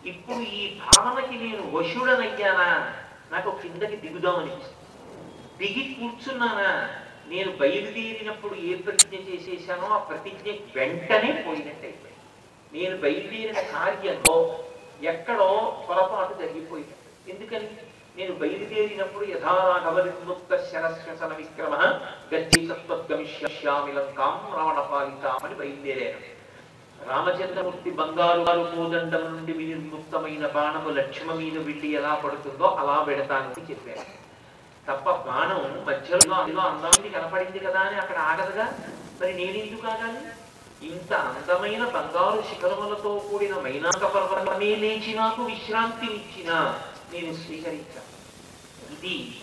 ఇప్పుడు 0.09 0.39
ఈ 0.39 0.79
భావనకి 0.79 1.35
నేను 1.37 1.77
వశుడనయ్యానా? 1.77 2.93
నాకు 3.31 3.49
కిందకి 3.61 3.95
దిగుదామనిపిస్తుంది. 3.95 4.84
దిగి 5.57 5.83
కూర్చున్నానా? 5.93 6.89
నేను 7.27 7.51
బయలుదేరినప్పుడు 7.51 8.55
ఏ 8.55 8.75
ప్రతిజ్ఞ 8.75 9.15
చేసేసానో 9.15 9.87
ఆ 9.87 9.97
ప్రతిజ్ఞ 9.97 10.51
వెంటనే 10.75 11.31
పోయినట్టు 11.31 11.85
అయిపోయింది 11.85 12.13
నేను 12.73 12.97
బయలుదేరిన 12.97 13.59
కార్యంలో 13.61 14.63
ఎక్కడో 15.03 15.83
పొరపాటు 15.89 16.33
జరిగిపోయింది. 16.41 16.95
ఎందుకని? 17.31 17.67
నేను 18.17 18.33
బయలుదేరినప్పుడు 18.35 19.25
యథారాఘవరిముక్త 19.25 20.55
శరశ్వసన 20.55 21.33
విక్రమ 21.33 21.73
గచ్చితత్వగమిష్యామి 22.33 23.93
లంకాం 23.93 24.35
రావణ 24.55 24.79
పాలితామని 24.91 25.55
బయలుదేరాను. 25.55 26.35
రామచంద్రమూర్తి 27.09 27.91
బంగారు 27.91 28.39
వారు 28.39 28.71
కోదండం 28.75 29.23
నుండి 29.35 29.53
వినిర్ముక్తమైన 29.53 30.47
బాణము 30.47 30.89
లక్ష్మ 30.89 31.33
మీద 31.33 31.57
వెళ్ళి 31.57 31.91
ఎలా 31.91 32.13
పడుతుందో 32.13 32.65
అలా 32.65 33.03
పెడతానని 33.03 33.71
చెప్పాను. 33.71 34.05
తప్ప 34.87 35.11
బాణం 35.11 35.85
మధ్యలో 35.85 36.35
అందులో 36.35 36.61
అందమైంది 36.61 37.09
కనపడింది 37.09 37.59
కదా 37.59 37.79
అని 37.79 37.97
అక్కడ 37.97 38.17
ఆగదుగా? 38.17 38.65
మరి 39.21 39.33
నేనెందుకు 39.33 39.87
ఆగాలి? 39.87 40.21
ఇంత 40.87 41.13
అందమైన 41.13 41.83
బంగారు 41.85 42.41
శిఖరములతో 42.41 43.19
కూడిన 43.31 43.55
మైనాక 43.55 44.05
పర్వతమే 44.05 44.75
లేచి 44.75 45.13
నాకు 45.13 45.43
విశ్రాంతినిచ్చిన 45.43 46.79
నేను 47.13 47.33
స్వీకరించాను 47.33 48.13
ఇది 48.93 49.41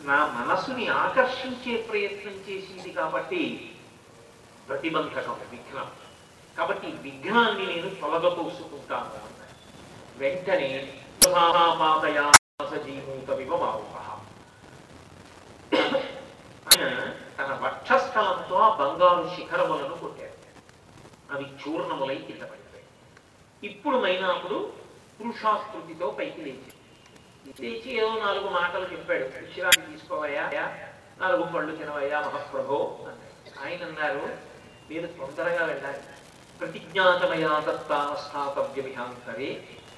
నా 0.00 0.26
మనసుని 0.26 0.88
ఆకర్షించే 0.88 1.76
ప్రయత్నం 1.76 2.32
చేసింది 2.32 2.90
కాబట్టి 2.90 3.72
ప్రతిబంధకం 4.68 5.36
విఘ్నం. 5.50 5.90
కాబట్టి 6.58 6.86
విఘ్నాన్ని 6.86 7.66
నేను 7.66 7.90
తొలగతోసుకుంటాను 7.90 9.04
అన్నాడు. 9.04 9.56
వెంటనే 10.18 10.92
జీమూత 12.84 13.30
వివమావుక 13.30 14.09
ఆయన 16.70 16.86
తన 17.38 17.50
వక్షస్థలంతో 17.62 18.56
ఆ 18.56 18.68
బంగారు 18.80 19.30
శిఖరములను 19.36 19.96
కొట్టాడు. 19.96 20.36
అవి 21.34 21.46
చూర్ణములై 21.62 22.16
కింద 22.16 22.42
పడిపోయాయి. 22.42 22.86
ఇప్పుడు 23.70 23.96
మైనాకుడు 23.96 24.72
పురుషాకృతితో 25.18 26.06
పైకి 26.18 26.40
లేచి 26.42 26.70
లేచి 27.60 27.96
ఏదో 27.96 28.10
నాలుగు 28.14 28.48
మాటలు 28.50 28.86
చెప్పాడు. 28.92 29.24
విశ్రాంతి 29.24 29.92
తీసుకోవయ్యా 29.92 30.44
నాలుగు 31.20 31.42
పళ్ళు 31.42 31.76
తినవయ్యా 31.76 32.20
మహాప్రభో 32.20 32.78
అన్నాడు. 33.00 33.26
ఆయన 33.62 33.82
అన్నారు 33.88 34.22
మీరు 34.90 35.06
తొందరగా 35.06 35.64
వెళ్ళాలి. 35.64 36.02
ప్రతిజ్ఞాతమయా 36.60 37.52
దత్తాస్థాతవ్య 37.68 38.82
విహాంతరే 38.82 39.50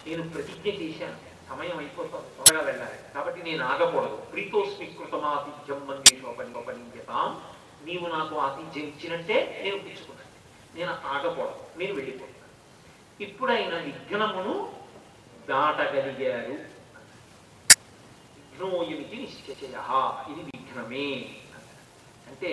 నేను 0.07 0.29
ప్రతిజ్ఞ 0.29 0.69
చేశాను. 0.83 1.31
సమయం 1.49 1.78
అయిపోతుంది 1.78 2.44
త్వరగా 2.44 2.62
వెళ్ళాలి 2.62 3.12
కాబట్టి 3.14 3.42
నేను 3.42 3.64
ఆగకూడదు. 3.64 4.16
ప్రీతోస్మి 4.16 4.87
కృతమాతిథ్యం 4.87 5.87
మంగేశోపనిపనించతాం 5.87 7.42
నీవు 7.84 8.06
నాకు 8.06 8.38
ఆతిథ్యం 8.38 8.84
ఇచ్చినట్టే 8.84 9.61
నేను 9.64 9.78
పుచ్చుకున్నాను. 9.78 10.32
నేను 10.78 11.08
ఆగకూడదు. 11.08 11.78
నేను 11.78 11.94
వెళ్ళిపోతున్నాను 11.94 12.42
ఇప్పుడైనా 13.22 13.76
విఘ్నమును 13.76 14.72
దాటగలిగారు. 15.49 16.52
విఘ్నోయమితి 18.38 19.16
నిశ్చయ. 19.16 19.66
ఇది 20.32 20.40
విఘ్నమే. 20.40 21.37
అంటే 22.28 22.52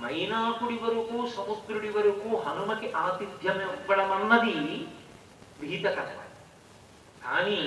మైనాకుడి 0.00 0.78
వరకు 0.78 1.30
సముద్రుడి 1.30 1.88
వరకు 1.88 2.36
హనుమకి 2.36 2.92
ఆతిథ్యం 2.92 3.60
ఇవ్వడం 3.60 4.12
అన్నది 4.12 4.86
విహిత 5.60 5.84
కర్మ 5.84 6.29
కానీ 7.20 7.60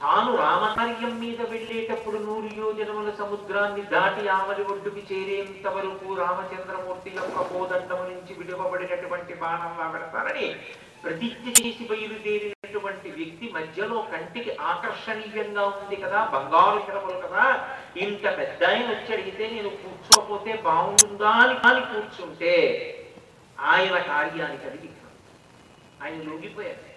తాను 0.00 0.30
రామకార్యం 0.38 1.12
మీద 1.20 1.40
వెళ్ళేటప్పుడు 1.50 2.18
నూరు 2.24 2.48
యోజనముల 2.56 3.10
సముద్రాన్ని 3.18 3.82
దాటి 3.92 4.22
ఆమలి 4.28 4.62
ఒడ్డుకి 4.68 5.02
చేరేంత 5.10 5.66
వరకు 5.68 6.08
రామచంద్రమూర్తి 6.20 7.10
యొక్క 7.12 7.44
కోదండము 7.50 8.06
నుంచి 8.08 8.32
విడవబడినటువంటి 8.38 9.34
బాణంలా 9.34 9.86
పెడతారని 9.92 10.46
ప్రతిజ్ఞ 11.04 11.46
చేసి 11.56 11.84
బయలుదేరినటువంటి 11.90 13.08
వ్యక్తి 13.14 13.46
మధ్యలో 13.54 13.96
కంటికి 14.10 14.52
ఆకర్షణీయంగా 14.66 15.64
ఉంది 15.72 15.96
కదా 16.02 16.18
బంగారు 16.34 16.78
శరములు 16.86 17.18
కదా. 17.24 17.44
ఇంత 18.02 18.24
పెద్ద 18.38 18.62
ఆయన 18.68 18.86
వచ్చి 18.90 19.10
అడిగితే 19.14 19.46
నేను 19.54 19.70
కూర్చోపోతే 19.80 20.52
బాగుంటుందా 20.66 21.32
అని 21.42 21.56
కానీ 21.62 21.82
కూర్చుంటే 21.90 22.54
ఆయన 23.66 23.96
కార్యానికి 24.08 24.66
అది 24.68 24.90
ఆయన 26.00 26.16
లొంగిపోయారు 26.28 26.88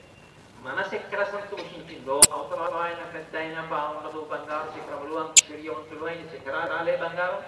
మనసు 0.66 0.94
ఎక్కడ 0.96 1.22
సంతోషించిందో 1.32 2.16
అవతల 2.32 2.62
ఆయన 2.78 3.02
పెద్ద 3.14 3.34
అయినా 3.38 3.62
బాగుండదు 3.72 4.20
బంగారు 4.32 4.70
శిఖరములు 4.76 5.16
ఆశ్చర్యవంతులు 5.22 6.06
ఆయన 6.06 6.24
శిఖరాలే 6.34 6.96
బంగారం 6.98 7.42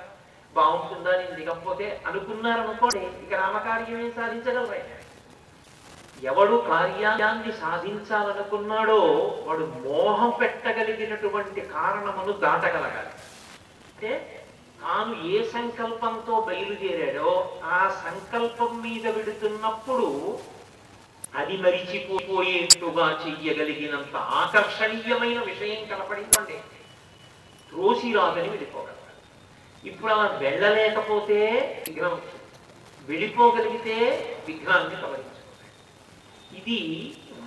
బాగుంటుందా 0.53 1.11
నేను 1.17 1.35
దిగకపోతే 1.35 1.87
అనుకున్నారనుకోండి 2.05 3.01
ఇక 3.23 3.33
రామకార్యం 3.35 3.99
ఏం 3.99 4.11
సాధించగలరు 4.17 4.73
ఆయన 4.73 4.93
ఎవడు 6.23 6.55
కార్యాన్ని 6.69 7.51
సాధించాలనుకున్నాడో 7.59 8.99
వాడు 9.47 9.65
మోహం 9.83 10.31
పెట్టగలిగినటువంటి 10.39 11.61
కారణమును 11.73 12.33
దాటగలగాలి. 12.39 13.11
అంటే 13.89 14.11
తాను 14.79 15.13
ఏ 15.27 15.37
సంకల్పంతో 15.53 16.35
బయలుదేరాడో 16.47 17.29
ఆ 17.71 17.79
సంకల్పం 18.03 18.71
మీద 18.81 19.05
విడుతున్నప్పుడు 19.15 20.07
అది 21.39 21.55
మరిచిపోయేట్టుగా 21.57 23.05
చెయ్యగలిగినంత 23.23 24.15
ఆకర్షణీయమైన 24.41 25.39
విషయం 25.49 25.81
కనపడిందండి 25.89 26.57
త్రోసిరాదని 27.69 28.49
వెళ్ళిపోగలరు. 28.49 28.93
ఇప్పుడు 29.89 30.11
అలా 30.13 30.27
వెళ్ళలేకపోతే 30.43 31.39
విఘ్నం 31.87 32.15
వెళ్ళిపోగలిగితే 33.09 33.97
విఘ్నాన్ని 34.47 34.95
తొలగించుకోవాలి 35.01 35.73
ఇది 36.59 36.79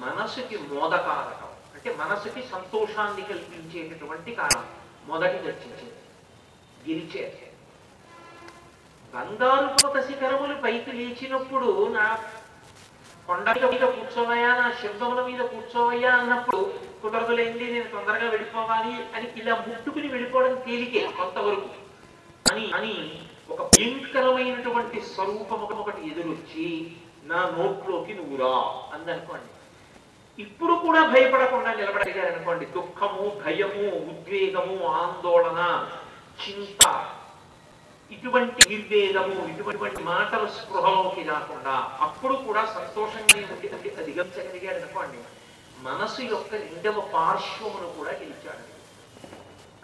మనసుకి 0.05 0.57
మోదకారకం. 0.71 1.51
అంటే 1.75 1.91
మనసుకి 2.03 2.43
సంతోషాన్ని 2.55 3.23
కల్పించేటటువంటి 3.31 4.31
కారణం. 4.35 4.69
మొదటి 5.11 5.39
చర్చించేది 5.45 5.97
గిరిచే 6.87 7.25
బంగారు 9.15 9.69
కోత 9.77 9.97
శిఖరములు 10.07 10.57
పైకి 10.61 10.93
లేచినప్పుడు 10.93 11.71
నా 11.95 12.05
కొండ 13.31 13.49
మీద 13.65 13.85
కూర్చోవయ్యా 13.91 14.53
నా 14.55 14.67
శబ్దముల 14.79 15.21
మీద 15.27 15.43
కూర్చోవయ్యా 15.51 16.13
అన్నప్పుడు 16.13 16.61
కుదరదులేండి 17.03 17.67
నేను 17.73 17.89
తొందరగా 17.93 18.29
వెళ్ళిపోవాలి 18.31 18.95
అని 19.15 19.27
ఇలా 19.37 19.55
ముట్టుకుని 19.61 20.09
వెళ్ళిపోవడం 20.09 20.55
తేలికే 20.61 21.03
కొంతవరకు. 21.19 21.69
అని 22.45 22.65
అని 22.79 22.95
ఒక 23.51 23.63
భయంకరమైనటువంటి 23.71 24.99
స్వరూపం 25.11 25.63
ఒకటి 25.77 26.03
ఎదురొచ్చి 26.11 26.67
నా 27.27 27.41
నోట్లోకి 27.57 28.13
నువ్వు 28.15 28.37
రా 28.37 28.53
అందనుకోండి 28.95 29.49
ఇప్పుడు 30.39 30.75
కూడా 30.85 31.01
భయపడకుండా 31.07 31.71
నిలబడగారనుకోండి 31.75 32.67
దుఃఖము 32.77 33.25
భయము 33.45 33.87
ఉద్వేగము 34.03 34.77
ఆందోళన 34.97 35.61
చింత 36.39 36.83
ఇటువంటి 38.15 38.63
నిర్వేదము 38.69 39.37
ఇటువంటి 39.49 40.03
మాటల 40.03 40.47
స్పృహలోకి 40.47 41.23
రాకుండా 41.23 41.75
అప్పుడు 42.01 42.35
కూడా 42.35 42.63
సంతోషంగా 42.67 43.37
ఉండి 43.37 43.69
అధిగమించగలిగాడు 43.99 44.79
అనుకోండి. 44.79 45.21
మనసు 45.79 46.23
యొక్క 46.23 46.55
రెండవ 46.55 47.01
పార్శ్వమును 47.15 47.89
కూడా 47.99 48.11
గెలిచాడు. 48.11 48.65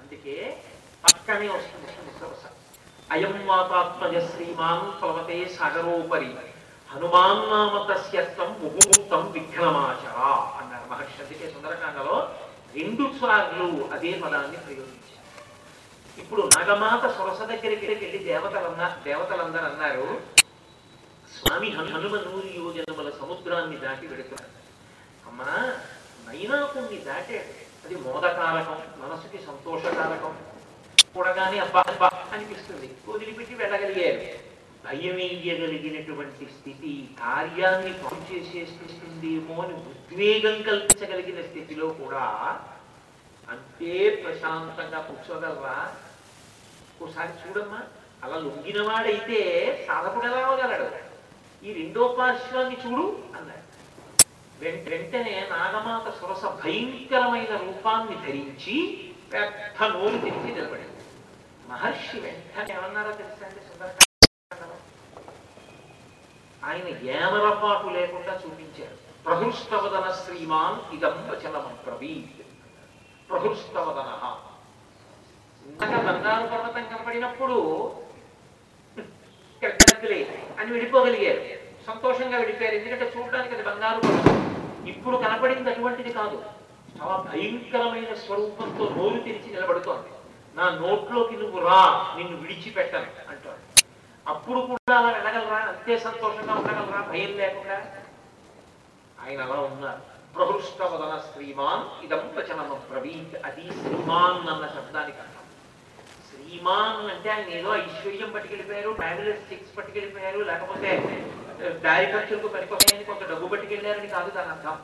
అందుకే 0.00 0.62
పక్కనే 1.04 1.48
వస్తుంది 1.48 1.92
సరస 2.20 2.44
అయం 3.12 3.46
వాతాత్మజ 3.46 4.14
శ్రీమాన్ 4.30 5.00
ప్లవతే 5.00 5.38
సాగరోపరి. 5.58 6.30
హనుమాన్ 6.90 7.42
నామ 7.50 7.92
తస్యత్వం 7.92 8.50
ముహుముక్తం 8.62 9.22
విఘ్నమాచర 9.32 10.18
అన్నారు 10.60 10.86
మహర్షి. 10.90 11.22
అందుకే 11.22 11.46
సుందరకాండలో 11.54 12.16
రెండు 12.76 13.04
సార్లు 13.20 13.66
అదే 13.92 14.12
పదాన్ని 14.12 14.56
ప్రయోగించారు. 14.56 15.05
ఇప్పుడు 16.18 16.50
నాగమాత 16.56 17.16
సొరస 17.16 17.40
దగ్గరికి 17.42 17.86
వెళ్ళి 17.86 18.18
దేవతలన్నా 18.18 18.96
దేవతలందరూ 19.04 19.64
అన్నారు 19.64 20.06
స్వామి 21.32 21.70
హను- 21.70 21.92
హనుమ 21.94 22.14
యోజనముల 22.56 23.10
సముద్రాన్ని 23.20 23.76
దాటి 23.76 24.06
వెడుతున్నాడు 24.06 24.52
అమ్మా 25.28 25.50
నైనాకుణ్ణి 26.26 26.98
దాటాడు 26.98 27.52
అది 27.84 27.96
మోదకారకం 27.96 28.78
మనసుకి 28.98 29.38
సంతోషకారకం. 29.46 30.32
చూడగానే 31.10 31.58
అబ్బా 31.58 31.80
అబ్బా 31.86 32.08
అనిపిస్తుంది. 32.32 32.88
వదిలిపెట్టి 33.08 33.54
వెళ్ళగలిగారు. 33.54 34.22
భయమేయగలిగినటువంటి 34.84 36.44
స్థితి 36.52 37.14
కార్యాన్ని 37.20 37.92
పనిచేసేస్తుందేమో 38.02 39.62
అని 39.62 39.74
ఉద్వేగం 39.74 40.62
కల్పించగలిగిన 40.62 41.42
స్థితిలో 41.42 41.86
కూడా 42.00 42.24
అంతే 43.48 43.92
ప్రశాంతంగా 44.24 44.98
కూర్చోగలరా? 45.00 45.76
ఒకసారి 47.02 47.32
చూడమ్మా 47.42 47.80
అలా 48.24 48.36
లొంగినవాడైతే 48.36 49.40
సాధకుడు 49.88 50.26
ఎలా 50.26 50.40
అవగలడు 50.46 50.88
ఈ 51.66 51.72
రెండో 51.72 52.08
పార్శ్వాన్ని 52.18 52.76
చూడు 52.76 53.04
అన్నాడు. 53.36 53.64
వెంటనే 54.60 55.46
నాగమాత 55.50 56.06
సురస 56.20 56.44
భయంకరమైన 56.44 57.52
రూపాన్ని 57.56 58.16
ధరించి 58.26 58.76
పెద్ద 59.32 59.82
నోరు 59.82 60.18
తెరిచి 60.18 60.50
నిలబడింది. 60.54 61.02
మహర్షి 61.68 62.20
వెంటనే 62.20 62.74
ఏమన్నారో 62.76 63.12
తెలుసా 63.12 63.46
అండి 63.46 63.60
సుందరకాండలో? 63.60 64.76
ఆయన 66.64 66.88
ఏమరపాటు 67.16 67.86
లేకుండా 67.86 68.40
చూపించారు. 68.44 68.96
ప్రహృష్టవదన 69.24 70.12
శ్రీమాన్ 70.12 70.94
ఇదం 70.94 71.16
వచనం 71.30 71.78
ప్రవీత్ 71.86 72.42
ప్రహృష్టవదన 73.30 74.10
బంగారు 75.74 76.46
పర్వతం 76.52 76.84
కనపడినప్పుడు 76.90 77.56
కరెక్ట్లే 79.62 80.18
అని 80.58 80.70
విడిపోగలిగారు. 80.74 81.42
సంతోషంగా 81.88 82.36
విడిపోయారు. 82.42 82.76
ఎందుకంటే 82.78 83.06
చూడడానికి 83.14 83.54
అది 83.56 83.64
బంగారు 83.68 84.00
పర్వతం 84.06 84.36
ఇప్పుడు 84.92 85.16
కనపడింది 85.24 85.70
అటువంటిది 85.70 86.12
కాదు. 86.18 86.36
చాలా 86.98 87.16
భయంకరమైన 87.28 88.12
స్వరూపంతో 88.24 88.84
నోరు 88.96 89.18
తెరిచి 89.26 89.48
నిలబడుతోంది. 89.54 90.10
నా 90.58 90.66
నోట్లోకి 90.82 91.36
నువ్వు 91.42 91.58
రా 91.68 91.80
నిన్ను 92.18 92.36
విడిచిపెట్టను 92.42 93.08
అంటాడు 93.32 93.62
అప్పుడు 94.26 94.60
కూడా 94.70 94.94
అలా 94.98 95.10
వెళ్ళగలరా? 95.16 95.58
అంతే 95.72 95.94
సంతోషంగా 96.06 96.54
ఉండగలరా? 96.60 97.00
భయం 97.10 97.32
లేకుండా? 97.40 97.76
ఆయన 99.24 99.40
అలా 99.46 99.58
ఉన్నారు. 99.70 100.02
ప్రహృష్టవదన 100.36 101.12
శ్రీమాన్ 101.26 101.84
ఇదం 102.04 102.24
వచనం 102.38 102.70
ప్రవీత్ 102.90 103.36
అది 103.48 103.64
శ్రీమాన్ 103.80 104.40
అన్న 104.54 104.64
శబ్దానికి 104.76 105.18
అర్థం. 105.24 105.45
శ్రీమాన్ 106.26 107.10
అంటే 107.14 107.28
ఆయన 107.34 107.48
ఏదో 107.58 107.70
ఐశ్వర్యం 107.76 108.30
పట్టుకెళ్ళిపోయారు 108.34 108.90
ఫ్యామిలీ 109.00 109.32
సిక్స్ 109.48 109.74
పట్టుకెళ్ళిపోయారు 109.76 110.40
లేకపోతే 110.50 110.90
దారి 111.84 112.06
ఖర్చులకు 112.12 112.48
పనికొస్తాయని 112.54 113.04
కొంత 113.10 113.22
డబ్బు 113.30 113.46
పట్టుకెళ్ళారని 113.52 114.08
కాదు 114.14 114.30
దాని 114.36 114.50
అర్థం. 114.54 114.76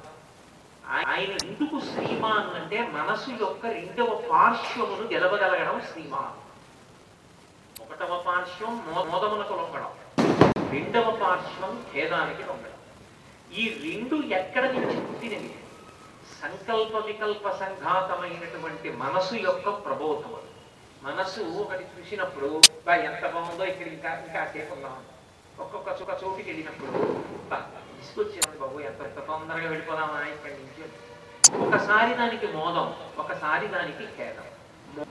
ఆయన 1.09 1.33
ఎందుకు 1.49 1.77
శ్రీమాన్ 1.89 2.51
అంటే 2.61 2.79
మనసు 2.97 3.31
యొక్క 3.41 3.65
రెండవ 3.79 4.11
పార్శ్వమును 4.31 5.05
గెలవగలగడం 5.13 5.77
శ్రీమాన్. 5.91 6.37
ఒకటవ 7.83 8.17
పార్శ్వం 8.27 8.75
మోదమునకు 9.11 9.55
లొంగడం 9.61 9.93
రెండవ 10.75 11.11
పార్శ్వం 11.23 11.73
ఖేదానికి 11.93 12.43
లొంగడం 12.51 12.79
ఈ 13.61 13.65
రెండు 13.85 14.17
ఎక్కడ 14.39 14.65
నుంచి 14.75 15.01
పుట్టినవి? 15.09 15.51
సంకల్ప 16.41 16.95
వికల్ప 17.09 17.47
సంఘాతమైనటువంటి 17.63 18.91
మనసు 19.03 19.35
యొక్క 19.49 19.69
ప్రబోధములు. 19.85 20.49
మనస్సు 21.03 21.43
ఒకటి 21.63 21.85
చూసినప్పుడు 21.93 22.49
బా 22.87 22.95
ఎంత 23.07 23.25
బాగుందో 23.35 23.65
ఇక్కడ 23.65 23.89
ఇంకా 23.95 24.11
ఇంకా 24.25 24.41
సేపు 24.53 24.73
ఉందాం. 24.77 24.99
ఒక్కొక్క 25.59 25.89
చోక 25.99 26.13
చోటుకి 26.21 26.49
వెళ్ళినప్పుడు 26.51 26.93
బా 27.51 27.59
తీసుకొచ్చేవాడు 27.97 28.59
బాబు 28.63 28.79
ఎంత 28.89 29.01
ఎంత 29.09 29.21
తొందరగా 29.29 29.69
వెళ్ళిపోదామా 29.73 30.21
ఇక్కడి 30.33 30.55
నుంచి? 30.61 30.83
ఒకసారి 31.65 32.13
దానికి 32.21 32.49
మోదం 32.57 32.89
ఒకసారి 33.23 33.67
దానికి 33.69 34.05
ఖేదం. 34.17 34.47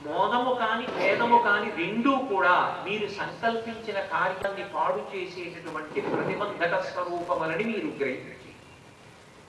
మోదము 0.08 0.52
కాని 0.56 0.86
ఖేదము 0.98 1.38
కాని 1.46 1.70
రెండూ 1.78 2.12
కూడా 2.32 2.56
మీరు 2.86 3.06
సంకల్పించిన 3.20 4.00
కార్యాన్ని 4.12 4.66
పాడు 4.74 5.00
చేసేటటువంటి 5.12 6.02
ప్రతిబంధక 6.10 6.76
స్వరూపమలని 6.90 7.66
మీరు 7.72 7.90
గ్రహించారు 8.00 8.38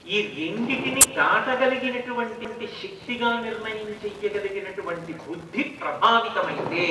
ఈ 0.07 0.21
రెండిటిని 0.21 1.13
దాటగలిగినటువంటి 1.15 2.67
శక్తిగా 2.67 3.41
నిర్ణయం 3.41 3.89
చెయ్యగలిగినటువంటి 4.03 5.13
బుద్ధి 5.13 5.63
ప్రభావితమైతే 5.63 6.83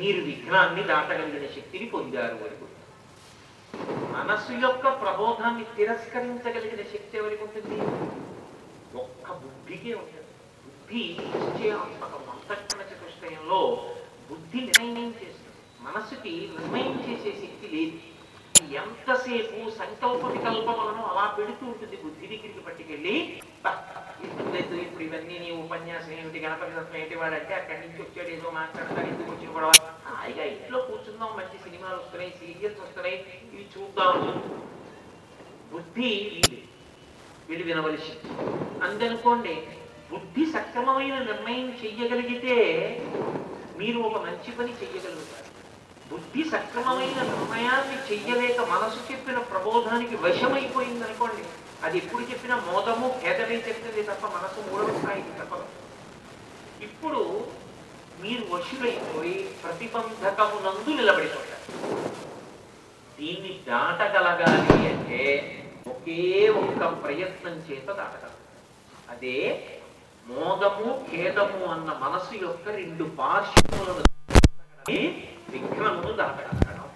మీరు 0.00 0.20
విఘ్నాన్ని 0.24 0.82
దాటగలిగిన 0.82 1.46
శక్తిని 1.46 1.86
పొందారు 1.86 2.34
వరకు 2.34 2.64
మనస్సు 4.12 4.52
యొక్క 4.52 4.88
ప్రబోధాన్ని 4.88 5.64
తిరస్కరించగలిగిన 5.76 6.82
శక్తి 6.82 7.18
ఎవరికి 7.18 7.42
ఉంటుంది? 7.42 7.78
ఒక్క 8.98 9.32
బుద్ధికే 9.32 9.94
ఉంటుంది. 9.94 10.30
బుద్ధి 10.64 11.16
నిశ్చయాత్మకం 11.20 12.24
అంతఃకరణ 12.30 12.82
చతుష్టయంలో 12.82 13.92
బుద్ధి 14.30 14.60
నిర్ణయం 14.60 15.08
చేస్తుంది. 15.08 15.60
మనస్సుకి 15.80 16.50
నిర్ణయం 16.58 17.04
చేసే 17.08 17.32
శక్తి 17.42 17.76
లేదు. 17.76 18.13
ఎంతసేపు 18.74 19.58
సంకల్ప 19.78 20.24
వికల్పములను 20.34 21.02
అలా 21.10 21.24
పెడుతూ 21.36 21.64
ఉంటుంది 21.66 21.96
బుద్ధి 21.96 22.26
దగ్గరికి 22.26 22.62
పట్టుకెళ్ళి 22.66 23.14
ఇప్పుడు 24.26 24.58
ఇప్పుడు 24.84 25.04
ఇవన్నీ 25.04 25.36
నీ 25.38 25.48
ఉపన్యాసం 25.54 26.12
ఏమిటి? 26.14 26.42
గణపతి 26.44 26.76
తత్వం 26.76 26.96
ఏంటి 27.00 27.16
వాడంటే 27.16 27.54
అక్కడి 27.54 27.80
నుంచి 27.82 28.00
వచ్చాడు 28.02 28.30
ఏదో 28.30 28.50
మాట్లాడతాడు 28.50 29.08
ఎందుకు 29.08 29.30
వచ్చిన 29.32 29.50
కూడా 29.52 29.70
హాయిగా 30.08 30.44
ఇంట్లో 30.52 30.78
కూర్చుందాం 30.80 31.32
మంచి 31.36 31.58
సినిమాలు 31.64 31.96
వస్తున్నాయి 31.96 32.32
సీరియల్స్ 32.40 32.80
వస్తున్నాయి 32.80 33.18
ఇవి 33.52 33.66
చూద్దాం 33.74 34.16
బుద్ధి 35.72 36.12
వీళ్ళు 37.48 37.64
వినవలసి. 37.64 38.12
అందనుకోండి 38.82 39.54
బుద్ధి 40.10 40.44
సక్రమమైన 40.52 41.14
నిర్ణయం 41.28 41.68
చెయ్యగలిగితే 41.80 42.56
మీరు 43.78 43.98
ఒక 44.08 44.18
మంచి 44.26 44.50
పని 44.58 44.72
చెయ్యగలుగుతారు 44.80 45.23
బుద్ధి 46.14 46.42
సక్రమమైన 46.50 47.20
నిర్ణయాన్ని 47.30 47.96
చెయ్యలేక 48.08 48.60
మనసు 48.72 48.98
చెప్పిన 49.10 49.38
ప్రబోధానికి 49.52 50.16
వశమైపోయింది 50.24 51.04
అనుకోండి 51.08 51.44
అది 51.86 51.96
ఎప్పుడు 52.02 52.22
చెప్పినా 52.30 52.56
మోదము 52.68 53.06
ఖేదమే 53.22 53.56
చెప్తుంది 53.66 54.02
తప్ప 54.10 54.26
మనసు 54.36 54.58
మూడవ 54.68 54.92
స్థాయికి 54.98 55.32
తప్పదు 55.40 55.66
ఇప్పుడు 56.86 57.22
మీరు 58.22 58.44
వశులైపోయి 58.52 59.36
ప్రతిబంధకమునందు 59.62 60.90
నిలబడిపోతారు. 60.98 61.64
దీన్ని 63.18 63.52
దాటగలగాలి 63.68 64.78
అంటే 64.92 65.20
ఒకే 65.92 66.22
ఒక్క 66.62 66.80
ప్రయత్నం 67.02 67.56
చేత 67.66 67.86
దాటగలరు. 68.00 68.40
అదే 69.12 69.36
మోదము 70.26 70.88
ఖేదము 71.10 71.64
అన్న 71.74 71.90
మనసు 72.04 72.34
యొక్క 72.46 72.68
రెండు 72.80 73.06
పార్శ్వములను 73.20 74.04
దాటగలగడమే 74.86 74.98
విఘ్నమును 75.52 76.10
దాటగలగడం 76.12 76.88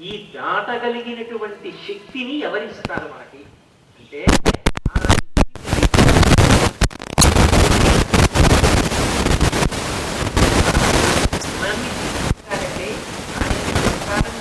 ఈ 0.00 0.12
దాటగలిగినటువంటి 0.34 1.70
శక్తిని 1.86 2.34
ఎవరిస్తారు 2.40 3.06
మనకి? 3.12 3.42
అంటే 3.96 4.22
ఆ 4.88 5.00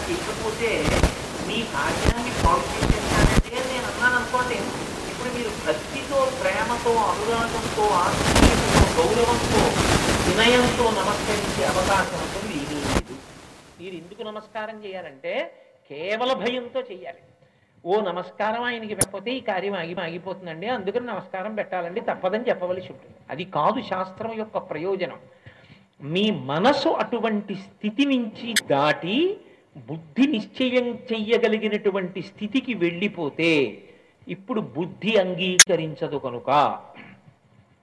చేయకపోతే 0.06 0.69
మీ 1.48 1.58
భాగ్యాన్ని 1.74 2.34
పాడు 2.41 2.65
చేసేస్తానంటే 2.71 3.56
నేను 3.69 3.88
అన్నాను 3.91 4.15
అనుకోండి. 4.19 4.58
ఇప్పుడు 5.12 5.30
మీరు 5.36 5.52
భక్తితో 5.62 6.19
ప్రేమతో 6.39 6.93
అనురాగంతో 7.06 7.86
ఆత్మీయతతో 8.00 8.82
గౌరవంతో 8.98 9.62
వినయంతో 10.28 10.86
నమస్కరించే 11.00 11.63
అవకాశం 11.71 12.19
ఉంటుంది 12.26 12.56
ఇది 12.62 12.78
లేదు 12.84 13.15
మీరు 13.80 13.94
ఎందుకు 14.05 14.23
నమస్కారం 14.23 14.85
చేయాలంటే 14.85 15.51
కేవల 15.89 16.33
భయంతో 16.33 16.79
చేయాలి. 16.79 17.21
ఓ 17.85 18.01
నమస్కారం 18.01 18.63
ఆయనకి 18.63 18.95
పెట్టకపోతే 18.95 19.31
ఈ 19.31 19.39
కార్యం 19.39 19.75
ఆగి 19.75 19.95
ఆగిపోతుందండి 20.01 20.67
అందుకని 20.67 21.05
నమస్కారం 21.05 21.55
పెట్టాలండి 21.55 22.01
తప్పదని 22.01 22.47
చెప్పవలసి 22.49 22.93
ఉంటుంది. 22.93 23.15
అది 23.29 23.45
కాదు 23.45 23.81
శాస్త్రం 23.81 24.33
యొక్క 24.37 24.57
ప్రయోజనం. 24.57 25.19
మీ 26.01 26.31
మనసు 26.31 26.89
అటువంటి 26.89 27.55
స్థితి 27.55 28.05
నుంచి 28.05 28.53
దాటి 28.67 29.37
బుద్ధి 29.77 30.27
నిశ్చయం 30.27 30.87
చెయ్యగలిగినటువంటి 31.11 32.21
స్థితికి 32.21 32.73
వెళ్ళిపోతే 32.73 33.83
ఇప్పుడు 34.27 34.61
బుద్ధి 34.61 35.17
అంగీకరించదు 35.17 36.17
కనుక. 36.17 36.79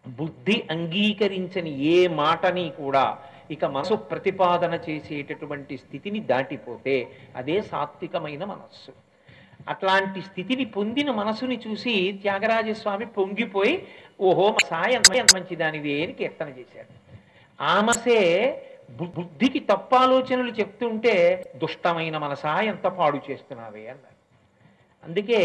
బుద్ధి 0.08 0.64
అంగీకరించని 0.70 1.84
ఏ 1.84 2.06
మాటని 2.06 2.70
కూడా 2.70 3.18
ఇక 3.52 3.64
మనసు 3.64 3.94
ప్రతిపాదన 4.10 4.74
చేసేటటువంటి 4.86 5.76
స్థితిని 5.76 6.20
దాటిపోతే 6.20 6.94
అదే 7.36 7.62
సాత్వికమైన 7.62 8.44
మనస్సు. 8.44 8.92
అట్లాంటి 9.68 10.22
స్థితిని 10.22 10.64
పొందిన 10.66 11.10
మనసుని 11.10 11.60
చూసి 11.66 11.94
త్యాగరాజస్వామి 12.22 13.06
పొంగిపోయి 13.06 13.74
ఓహో 14.20 14.48
మా 14.48 14.66
సాయ 14.68 14.94
మంచిదానివే 15.34 16.04
అని 16.04 16.12
కీర్తన 16.12 16.48
చేశాడు. 16.48 16.92
ఆమసే 17.58 18.18
బు- 18.90 19.10
బుద్ధికి 19.14 19.60
తప్పాలోచనలు 19.60 20.50
చెప్తుంటే 20.50 21.14
దుష్టమైన 21.56 22.18
మనసా 22.18 22.60
ఎంత 22.62 22.86
పాడు 22.88 23.20
చేస్తున్నావే 23.30 23.86
అన్నారు 23.86 24.18
అందుకే 25.02 25.40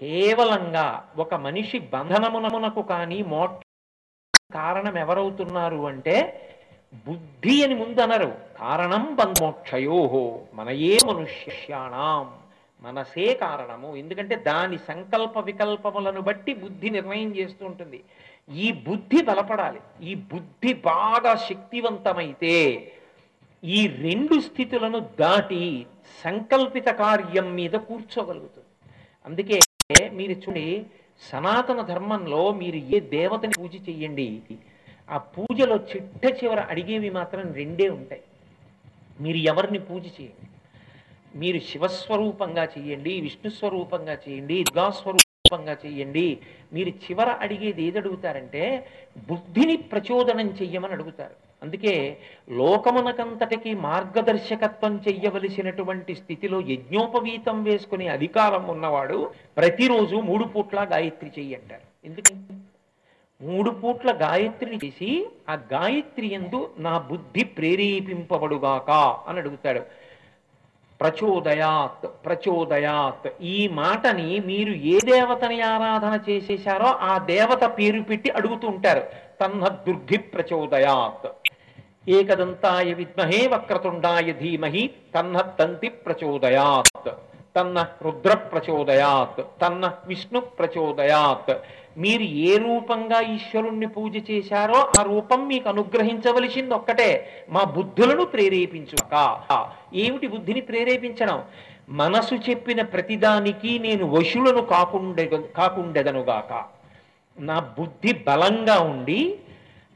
కేవలంగా 0.00 0.86
ఒక 1.16 1.34
మనిషి 1.34 1.78
బంధనమునమునకు 1.92 2.82
కానీ 2.82 3.22
మోక్ష 3.22 3.64
కారణం 4.52 4.98
ఎవరవుతున్నారు 4.98 5.86
అంటే 5.86 6.16
బుద్ధి 6.92 7.64
అని 7.64 7.74
ముందు 7.74 8.00
అనరు 8.00 8.30
కారణం 8.58 9.14
బంధమోక్షయోహో 9.14 10.40
మనయే 10.54 10.98
మనుష్యాణం. 11.06 12.26
మనసే 12.82 13.34
కారణము. 13.34 13.96
ఎందుకంటే 13.96 14.36
దాని 14.36 14.78
సంకల్ప 14.78 15.38
వికల్పములను 15.38 16.20
బట్టి 16.20 16.54
బుద్ధి 16.54 16.90
నిర్ణయం 16.90 17.36
చేస్తూ 17.36 17.66
ఉంటుంది. 17.66 18.00
ఈ 18.54 18.72
బుద్ధి 18.72 19.22
బలపడాలి. 19.22 19.80
ఈ 20.02 20.14
బుద్ధి 20.14 20.72
బాగా 20.72 21.34
శక్తివంతమైతే 21.48 22.54
ఈ 23.64 23.86
రెండు 23.86 24.40
స్థితులను 24.40 24.98
దాటి 25.20 25.86
సంకల్పిత 26.24 26.88
కార్యం 26.88 27.54
మీద 27.54 27.74
కూర్చోగలుగుతుంది. 27.88 28.68
అందుకే 29.26 29.58
మీరు 30.12 30.32
చూడండి 30.32 30.86
సనాతన 31.30 31.80
ధర్మంలో 31.82 32.52
మీరు 32.52 32.76
ఏ 32.76 33.00
దేవతని 33.00 33.54
పూజ 33.58 33.74
చెయ్యండి 33.88 34.28
ఆ 35.08 35.18
పూజలో 35.34 35.76
చిట్ట 35.90 36.24
చివర 36.38 36.60
అడిగేవి 36.72 37.10
మాత్రం 37.10 37.52
రెండే 37.60 37.88
ఉంటాయి. 37.88 38.22
మీరు 39.24 39.38
ఎవరిని 39.52 39.78
పూజ 39.88 40.04
చేయండి? 40.16 40.46
మీరు 41.40 41.58
శివస్వరూపంగా 41.70 42.64
చేయండి 42.74 43.20
విష్ణు 43.20 43.50
స్వరూపంగా 43.50 44.14
చేయండి 44.24 44.56
దుర్గాస్వరూపంగా 44.62 45.74
చేయండి. 45.84 46.26
మీరు 46.72 46.90
చివర 47.04 47.28
అడిగేది 47.44 47.82
ఏది 47.88 47.98
అడుగుతారంటే 47.98 48.62
బుద్ధిని 49.28 49.76
ప్రచోదనం 49.92 50.48
చెయ్యమని 50.60 50.92
అడుగుతారు. 50.92 51.36
అందుకే 51.62 51.94
లోకమునకంతటికి 52.60 53.70
మార్గదర్శకత్వం 53.86 54.94
చెయ్యవలసినటువంటి 55.08 56.14
స్థితిలో 56.14 56.60
యజ్ఞోపవీతం 56.72 57.64
వేసుకునే 57.64 58.08
అధికారం 58.16 58.66
ఉన్నవాడు 58.74 59.18
ప్రతిరోజు 59.56 60.16
మూడు 60.30 60.44
పూట్ల 60.44 60.88
గాయత్రి 60.94 61.30
చెయ్యి 61.38 61.54
అంటారు. 61.54 61.86
ఎందుకంటే 62.04 62.54
మూడు 63.42 63.70
పూట్ల 63.70 64.12
గాయత్రిని 64.12 64.76
చేసి 64.84 65.28
ఆ 65.48 65.54
గాయత్రి 65.72 66.32
ఎందు 66.32 66.70
నా 66.78 66.98
బుద్ధి 66.98 67.44
ప్రేరేపింపబడుగాక 67.44 68.90
అని 69.28 69.38
అడుగుతాడు. 69.38 69.80
ప్రచోదయాత్ 71.00 72.08
ప్రచోదయాత్. 72.24 73.42
ఈ 73.42 73.68
మాటని 73.68 74.38
మీరు 74.46 74.72
ఏ 74.72 74.98
దేవతని 75.04 75.60
ఆరాధన 75.60 76.30
చేసేశారో 76.30 76.86
ఆ 76.86 77.18
దేవత 77.18 77.64
పేరు 77.64 78.00
పెట్టి 78.00 78.30
అడుగుతూ 78.30 78.68
ఉంటారు. 78.68 79.02
తన్న 79.40 79.68
దుర్ధి 79.68 80.18
ప్రచోదయాత్. 80.18 81.28
ఏకదంతాయ 82.08 82.92
విద్మహే 82.92 83.46
వక్రతుండాయ 83.46 84.32
ధీమహి 84.32 84.90
తన్న 85.14 85.40
తంతి 85.40 85.88
ప్రచోదయాత్. 85.88 87.10
తన్న 87.56 87.86
రుద్ర 88.02 88.34
ప్రచోదయాత్. 88.34 89.46
తన్న 89.62 89.94
విష్ణు 90.06 90.40
ప్రచోదయాత్. 90.40 91.50
మీరు 91.98 92.22
ఏ 92.22 92.56
రూపంగా 92.56 93.20
ఈశ్వరుణ్ణి 93.20 93.86
పూజ 93.86 94.30
చేశారో 94.30 94.92
ఆ 94.98 95.02
రూపం 95.02 95.48
మీకు 95.48 95.68
అనుగ్రహించవలసింది 95.68 96.74
ఒక్కటే. 96.74 97.10
మా 97.50 97.62
బుద్ధులను 97.64 98.24
ప్రేరేపించుక 98.24 99.14
ఏమిటి 99.94 100.26
బుద్ధిని 100.26 100.60
ప్రేరేపించడం? 100.60 101.42
మనసు 101.88 102.34
చెప్పిన 102.34 102.82
ప్రతిదానికి 102.82 103.78
నేను 103.78 104.06
వశులను 104.06 104.62
కాకుండే 104.62 105.24
కాకుండెదనుగాక. 105.56 106.64
నా 107.38 107.58
బుద్ధి 107.78 108.12
బలంగా 108.12 108.78
ఉండి 108.80 109.38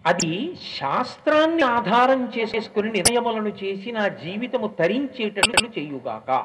అది 0.07 0.55
శాస్త్రాన్ని 0.55 1.62
ఆధారం 1.62 2.33
చేసేసుకుని 2.38 2.93
నిర్ణయములను 2.93 3.53
చేసి 3.65 3.93
నా 3.93 4.09
జీవితము 4.09 4.67
తరించేటట్లు 4.67 5.69
చేయుగాక. 5.79 6.45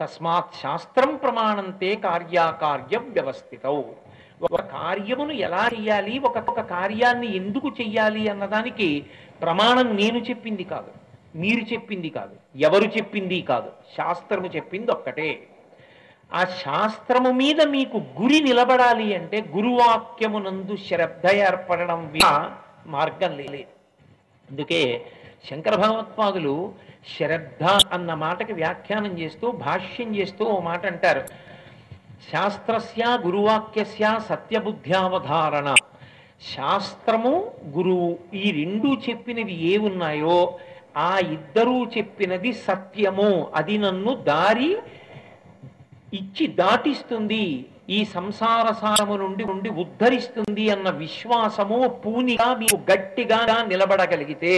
తస్మాత్ 0.00 0.54
శాస్త్రం 0.62 1.16
ప్రమాణంతే 1.16 1.94
కార్యాకార్య 1.94 2.98
వ్యవస్థితౌ. 2.98 3.82
ఒక 4.42 4.60
కార్యమును 4.60 5.32
ఎలా 5.32 5.68
చెయ్యాలి? 5.74 6.18
ఒక 6.18 6.38
ఒక 6.38 6.60
కార్యాన్ని 6.60 7.36
ఎందుకు 7.36 7.68
చెయ్యాలి 7.80 8.28
అన్నదానికి 8.28 9.06
ప్రమాణం 9.42 9.96
నేను 9.96 10.18
చెప్పింది 10.18 10.64
కాదు. 10.64 10.90
మీరు 11.36 11.72
చెప్పింది 11.72 12.08
కాదు. 12.10 12.36
ఎవరు 12.56 12.84
చెప్పింది 12.84 13.42
కాదు. 13.42 13.72
శాస్త్రము 13.96 14.46
చెప్పింది 14.46 14.90
ఒక్కటే. 14.90 15.46
ఆ 16.32 16.44
శాస్త్రము 16.44 17.30
మీద 17.30 17.62
మీకు 17.62 17.96
గురి 17.96 18.40
నిలబడాలి 18.40 19.14
అంటే 19.14 19.44
గురువాక్యమునందు 19.56 20.76
శ్రద్ధ 20.76 21.26
ఏర్పడడం 21.32 22.12
మార్గం 22.86 23.36
లేదు. 23.36 23.72
అందుకే 24.50 25.06
శంకర 25.50 25.74
భగవత్పాదులు 25.76 26.74
శ్రద్ధ 27.16 27.64
అన్న 27.64 28.14
మాటకి 28.14 28.52
వ్యాఖ్యానం 28.52 29.18
చేస్తూ 29.18 29.50
భాష్యం 29.50 30.16
చేస్తూ 30.16 30.44
ఓ 30.44 30.60
మాట 30.60 30.86
అంటారు. 30.86 31.45
శాస్త్రస్య 32.32 33.18
గురువాక్యస్య 33.24 34.20
సత్యబుద్ధ్యావధారణ. 34.28 35.74
శాస్త్రము 36.56 37.52
గురువు 37.68 38.18
ఈ 38.34 38.50
రెండు 38.50 38.88
చెప్పినవి 39.10 39.62
ఏ 39.62 39.76
ఉన్నాయో 39.78 40.58
ఆ 40.96 41.18
ఇద్దరూ 41.18 41.84
చెప్పినది 41.84 42.52
సత్యము. 42.52 43.50
అది 43.54 43.78
నన్ను 43.78 44.14
దారి 44.14 44.76
ఇచ్చి 46.14 46.46
దాటిస్తుంది. 46.46 47.66
ఈ 47.90 48.04
సంసార 48.04 48.72
సారము 48.72 49.16
నుండి 49.16 49.44
ఉండి 49.44 49.70
ఉద్ధరిస్తుంది 49.70 50.70
అన్న 50.70 50.90
విశ్వాసము 50.90 51.88
పూనిగా 51.88 52.54
మీకు 52.54 52.90
గట్టిగా 52.92 53.64
నిలబడగలిగితే 53.66 54.54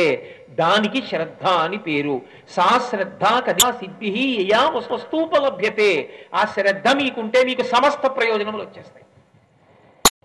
దానికి 0.50 1.06
శ్రద్ధ 1.06 1.46
అని 1.46 1.76
పేరు. 1.76 2.22
సా 2.48 2.78
శ్రద్ధ 2.90 3.24
కదా 3.24 3.70
సిద్ధి 3.70 4.36
యయా 4.40 4.68
వస్తూపలభ్యతే 4.68 6.10
ఆ 6.34 6.44
శ్రద్ధ 6.44 6.88
మీకుంటే 6.88 7.44
మీకు 7.44 7.62
సమస్త 7.62 8.06
ప్రయోజనములు 8.06 8.62
వచ్చేస్తాయి. 8.62 9.04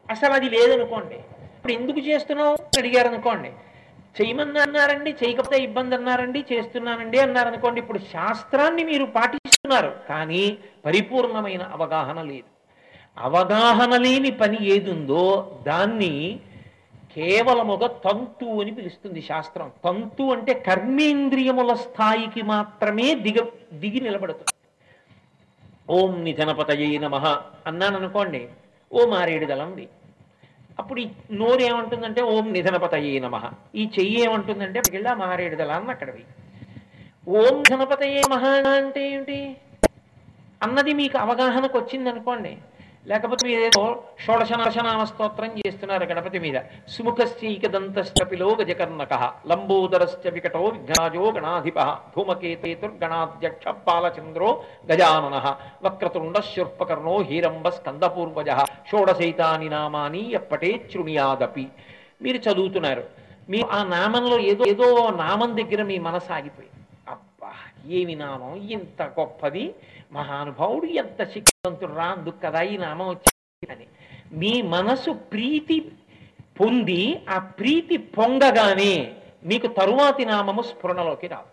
అసలు 0.10 0.34
అది 0.34 0.50
లేదనుకోండి. 0.50 1.16
ఇప్పుడు 1.16 1.74
ఎందుకు 1.74 2.00
చేస్తున్నావు? 2.00 2.54
అని 2.54 2.80
అడిగారు 2.80 3.08
అనుకోండి 3.08 3.52
చేయమని 4.22 4.60
అన్నారండి 4.60 5.12
చేయకపోతే 5.12 5.58
ఇబ్బంది 5.58 5.96
అన్నారండి 5.96 6.46
చేస్తున్నానండి 6.54 7.20
అన్నారనుకోండి. 7.20 7.80
ఇప్పుడు 7.80 8.00
శాస్త్రాన్ని 8.00 8.84
మీరు 8.84 9.06
పాటిస్తున్నారు. 9.06 9.96
కానీ 10.10 10.58
పరిపూర్ణమైన 10.86 11.70
అవగాహన 11.74 12.22
లేదు. 12.22 12.53
అవగాహన 13.18 13.94
లేని 14.06 14.32
పని 14.42 14.60
ఏదుందో 14.76 15.24
దాన్ని 15.68 16.14
కేవలం 17.16 17.68
ఒక 17.76 17.86
తంతు 18.06 18.48
అని 18.62 18.72
పిలుస్తుంది 18.78 19.22
శాస్త్రం. 19.22 19.68
తంతు 19.86 20.24
అంటే 20.36 20.54
కర్మేంద్రియముల 20.68 21.72
స్థాయికి 21.84 22.42
మాత్రమే 22.54 23.08
దిగ 23.26 23.38
దిగి 23.82 24.00
నిలబడుతుంది. 24.00 24.54
ఓం 25.90 26.12
నిధనపతయే 26.28 26.88
నమ 27.04 27.16
అన్నాను 27.70 27.98
అనుకోండి 28.02 28.42
ఓ 28.92 29.06
మారేడు 29.14 29.46
దళంది 29.52 29.86
అప్పుడు 30.80 31.00
ఈ 31.02 31.08
నోరు 31.40 31.62
ఏమంటుందంటే 31.62 32.22
ఓం 32.34 32.46
నిధనపతయే 32.56 33.14
నమ. 33.26 33.36
ఈ 33.76 33.84
చెయ్యి 33.96 34.18
ఏమంటుందంటే 34.26 34.80
పిల్లా 34.92 35.12
ఆ 35.16 35.22
మారేడు 35.24 35.56
దళాన్ని 35.62 35.92
అక్కడవి 35.96 36.24
ఓం 37.40 37.56
ధనపతయే 37.70 38.22
మహా 38.34 38.54
అంటే 38.80 39.02
ఏంటి? 39.12 39.38
అన్నది 40.66 40.92
మీకు 41.02 41.18
అవగాహనకు 41.18 41.76
వచ్చింది 41.82 42.54
లేకపోతే 43.08 43.48
మీరు 43.48 43.62
ఏదో 43.62 44.04
షోడశనాశనామ 44.26 45.04
స్తోత్రం 45.04 45.52
చేస్తున్నారు 45.60 46.04
గణపతి 46.04 46.40
మీద. 46.40 46.58
సుముఖశ్చైకదంతశ్చపిలో 46.90 48.48
గజకర్ణక 48.62 49.14
లంబోదరశ్చ 49.48 50.30
వికటో 50.30 50.64
విఘ్నాజో 50.66 51.32
గణాధిప 51.32 51.80
ధూమకేతేతుర్గణాధ్యక్ష 52.16 53.68
పాలచంద్రో 53.68 54.64
గజానన 54.92 55.56
వక్రతుండ 55.84 56.40
శుర్పకర్ణో 56.40 57.22
హీరంబ 57.22 57.70
స్కందపూర్వజ 57.70 58.50
షోడశైతాని 58.92 59.70
నామాని 59.70 60.32
ఎప్పటే 60.32 60.90
శృణుయాదపి 60.94 61.68
మీరు 62.22 62.38
చదువుతున్నారు. 62.38 63.04
మీ 63.50 63.62
ఆ 63.72 63.84
నామంలో 63.84 64.40
ఏదో 64.40 64.66
ఏదో 64.66 65.10
నామం 65.10 65.58
దగ్గర 65.58 65.84
మీ 65.84 65.98
మనసు 65.98 66.34
ఆగిపోయింది. 66.34 66.86
అబ్బా 67.10 67.52
ఏమి 67.88 68.16
నామం? 68.16 68.56
ఇంత 68.56 69.02
గొప్పది. 69.20 69.76
మహానుభావుడు 70.14 70.86
ఎంత 70.86 71.24
శక్తివంతుడు 71.24 71.94
రా 71.94 72.06
అందుకు 72.06 72.40
కదా 72.46 72.62
ఈ 72.62 72.78
నామం 72.78 73.08
వచ్చింది 73.10 73.72
అని. 73.72 73.88
మీ 74.34 74.62
మనసు 74.62 75.12
ప్రీతి 75.12 75.78
పొంది 76.60 77.02
ఆ 77.30 77.40
ప్రీతి 77.40 77.98
పొంగగానే 77.98 78.94
మీకు 79.46 79.68
తరువాతి 79.68 80.26
నామము 80.26 80.62
స్ఫురణలోకి 80.62 81.28
రాదు. 81.28 81.52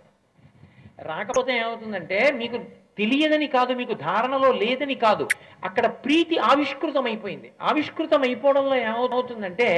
రాకపోతే 1.03 1.53
ఏమవుతుందంటే 1.57 2.33
మీకు 2.33 2.59
తెలియదని 2.99 3.47
కాదు 3.47 3.73
మీకు 3.73 3.95
ధారణలో 3.95 4.53
లేదని 4.53 4.95
కాదు 4.95 5.25
అక్కడ 5.65 5.87
ప్రీతి 6.05 6.39
ఆవిష్కృతం 6.39 7.05
అయిపోయింది 7.05 7.53
ఆవిష్కృతం 7.63 8.23
అయిపోవడంలో 8.23 8.77
ఏమవుతుందంటే 8.77 9.69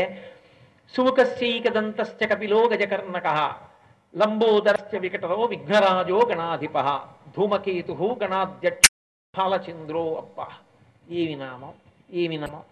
సుముఖశ్చైకదంతశ్చ 0.94 2.26
కపిలో 2.26 2.68
గజకర్ణక 2.68 3.28
లంబోదరస్య 4.16 4.98
వికటరో 4.98 5.44
విఘ్నరాజో 5.44 6.20
గణాధిప 6.30 6.80
ధూమకేతు 7.36 8.18
గణాధ్యక్ష 8.22 8.88
ఫాలచంద్రో 9.36 10.14
అప్ప. 10.14 10.46
ఏమి 11.10 11.34
నామం 11.34 11.72
ఏమి 12.10 12.36
నామం 12.36 12.62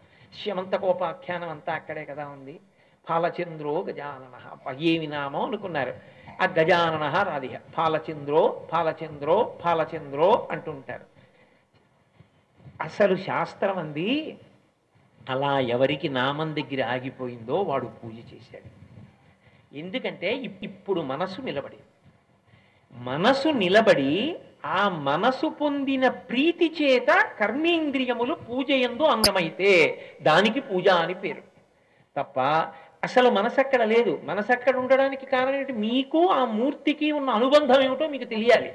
శ్యమంతకోపాఖ్యానం 0.42 1.48
అంతా 1.48 1.72
అక్కడే 1.72 2.04
కదా 2.04 2.28
ఉంది. 2.28 2.60
ఫాలచంద్రో 3.08 3.80
గజానన 3.80 4.48
అప్ప. 4.50 4.72
ఏమి 4.80 5.06
నామం 5.06 5.42
అనుకున్నారు. 5.42 5.94
ఆ 6.42 6.44
గజానన 6.44 7.22
రాధిహ. 7.22 7.58
ఫాలచంద్రో 7.76 8.66
ఫాలచంద్రో 8.72 9.58
ఫాలచంద్రో 9.64 10.48
అంటుంటారు. 10.50 11.04
అసలు 12.80 13.16
శాస్త్రం 13.16 13.78
అంది 13.78 14.38
అలా 15.30 15.58
ఎవరికి 15.58 16.08
నామం 16.08 16.56
దగ్గర 16.56 16.84
ఆగిపోయిందో 16.84 17.62
వాడు 17.62 17.86
పూజ 17.86 18.14
చేశాడు. 18.14 18.79
ఎందుకంటే 19.72 20.34
ఇప్పుడు 20.34 21.00
మనసు 21.00 21.40
నిలబడి. 21.40 21.76
మనసు 22.92 23.48
నిలబడి 23.48 24.36
ఆ 24.64 24.88
మనసు 24.88 25.48
పొందిన 25.48 26.08
ప్రీతి 26.08 26.74
చేత 26.82 27.26
కర్మేంద్రియములు 27.40 28.34
పూజ 28.34 28.70
ఎందు 28.70 29.02
అంగమైతే 29.02 29.98
దానికి 30.22 30.60
పూజ 30.60 30.88
అని 30.88 31.14
పేరు. 31.14 31.42
తప్ప 32.16 32.40
అసలు 33.04 33.30
మనసు 33.30 33.60
అక్కడ 33.60 33.82
లేదు. 33.82 34.20
మనసు 34.24 34.52
అక్కడ 34.52 34.76
ఉండడానికి 34.76 35.26
కారణం 35.26 35.54
ఏంటి? 35.54 35.72
మీకు 35.72 36.26
ఆ 36.26 36.44
మూర్తికి 36.44 37.12
ఉన్న 37.12 37.30
అనుబంధం 37.30 37.82
ఏమిటో 37.82 38.08
మీకు 38.08 38.24
తెలియాలి. 38.24 38.72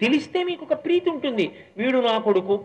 తెలిస్తే 0.00 0.44
మీకు 0.44 0.64
ఒక 0.64 0.84
ప్రీతి 0.84 1.10
ఉంటుంది. 1.10 1.56
వీడు 1.76 1.98
నా 1.98 2.18
కొడుకు. 2.18 2.64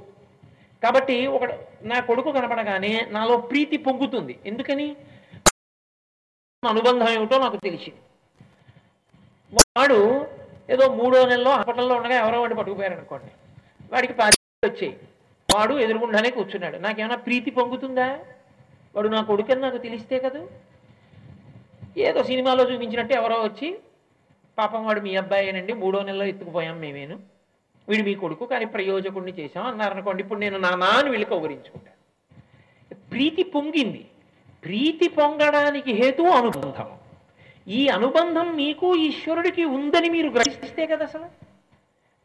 కాబట్టి 0.84 1.28
ఒక 1.28 1.44
నా 1.82 2.00
కొడుకు 2.00 2.32
కనపడగానే 2.32 3.08
నాలో 3.10 3.38
ప్రీతి 3.38 3.78
పొంగుతుంది. 3.78 4.40
ఎందుకని? 4.46 4.96
అనుబంధం 6.70 7.10
ఏమిటో 7.10 7.40
నాకు 7.40 7.58
తెలిసింది. 7.58 8.00
వాడు 9.54 10.28
ఏదో 10.70 10.96
మూడో 10.96 11.26
నెలలో 11.26 11.52
హాస్పిటల్లో 11.52 11.96
ఉండగా 11.96 12.16
ఎవరో 12.16 12.40
వాడిని 12.40 12.58
పట్టుకుపోయారు 12.58 12.96
అనుకోండి. 12.96 13.32
వాడికి 13.94 14.14
పాతి 14.14 14.70
వచ్చాయి. 14.70 15.00
వాడు 15.56 15.74
ఎదురుగుండానే 15.74 16.30
కూర్చున్నాడు. 16.30 16.78
నాకేమైనా 16.78 17.16
ప్రీతి 17.16 17.52
పొంగుతుందా? 17.52 18.20
వాడు 18.96 19.08
నా 19.08 19.22
కొడుకని 19.22 19.62
నాకు 19.62 19.78
తెలిస్తే 19.78 20.20
కదా? 20.20 20.48
ఏదో 21.98 22.24
సినిమాలో 22.24 22.74
చూపించినట్టు 22.74 23.14
ఎవరో 23.14 23.36
వచ్చి 23.36 23.80
పాపం 24.58 24.86
వాడు 24.86 25.02
మీ 25.02 25.16
అబ్బాయేనండి 25.16 25.74
మూడో 25.74 26.04
నెలలో 26.04 26.26
ఎత్తుకుపోయాం 26.26 26.80
మేమేను. 26.80 27.20
వీడు 27.90 28.04
మీ 28.04 28.16
కొడుకు 28.16 28.46
కానీ 28.46 28.66
ప్రయోజకుడిని 28.66 29.40
చేశాం 29.40 29.66
అన్నారనుకోండి. 29.66 30.24
ఇప్పుడు 30.24 30.40
నేను 30.40 30.58
నా 30.58 30.70
నాన్న 30.70 31.10
వీళ్ళు 31.10 31.30
కౌగరించుకుంటాను 31.30 32.02
ప్రీతి 33.10 33.44
పొంగింది. 33.44 34.08
ప్రీతి 34.64 35.08
పొంగడానికి 35.08 35.94
హేతు 35.94 36.22
అనుబంధం. 36.22 36.98
ఈ 37.68 37.88
అనుబంధం 37.88 38.56
మీకు 38.56 38.96
ఈశ్వరుడికి 38.96 39.64
ఉందని 39.66 40.10
మీరు 40.10 40.30
గ్రహిస్తే 40.30 40.86
కదా 40.86 41.06
అసలు? 41.06 41.26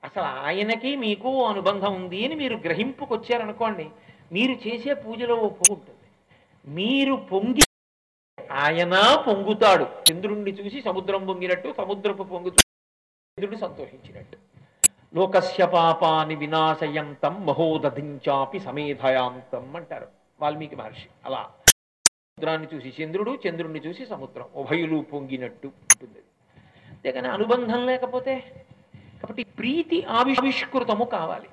అసలు 0.04 0.24
ఆయనకి 0.24 0.96
మీకు 0.96 1.44
అనుబంధం 1.44 1.94
ఉంది 1.94 2.24
అని 2.24 2.34
మీరు 2.34 2.56
గ్రహింపుకొచ్చారనుకోండి 2.56 3.90
మీరు 4.32 4.52
చేసే 4.52 4.94
పూజలో 4.94 5.34
ఓ 5.34 5.48
పొంగు 5.48 5.72
ఉంటుంది. 5.72 6.08
మీరు 6.66 7.14
పొంగి 7.14 7.62
ఆయన 8.52 9.24
పొంగుతాడు. 9.26 9.86
చంద్రుణ్ణి 10.10 10.50
చూసి 10.50 10.82
సముద్రం 10.82 11.26
పొంగినట్టు 11.26 11.74
సముద్రపు 11.76 12.22
పొంగు 12.22 12.48
చంద్రుడు 12.48 13.56
సంతోషించినట్టు. 13.56 14.38
లోకస్య 15.14 15.66
పాపాని 15.66 16.34
వినాశయంతం 16.34 17.46
మహోదధించాపి 17.46 18.60
సమేధయాంతం 18.60 19.76
అంటారు. 19.76 20.06
వాల్మీకి 20.40 20.76
మహర్షి 20.76 21.08
అలా. 21.24 21.50
సముద్రాన్ని 22.38 22.68
చూసి 22.72 22.88
చంద్రుడు 23.02 23.32
చంద్రుణ్ణి 23.44 23.80
చూసి 23.80 24.02
సముద్రం. 24.06 24.46
ఉభయులు 24.54 24.96
పొంగినట్టు 25.12 25.66
ఉంటుంది. 25.66 26.20
అంతేగాని 26.90 27.28
అనుబంధం 27.28 27.86
లేకపోతే 27.86 28.34
కాబట్టి 29.20 29.44
ప్రీతి 29.44 29.98
ఆవిష్కృతము 30.18 31.04
కావాలి. 31.04 31.48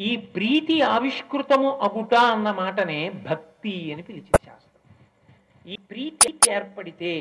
ఈ 0.00 0.16
ప్రీతి 0.16 0.80
ఆవిష్కృతము 0.80 1.68
అగుట 1.86 2.14
అన్న 2.14 2.50
మాటనే 2.50 2.98
భక్తి 3.28 3.74
అని 3.92 4.02
పిలిచే 4.02 4.32
శాస్త్రం. 4.46 4.80
ఈ 5.72 5.76
ప్రీతి 5.90 6.32
ఏర్పడితే 6.50 7.14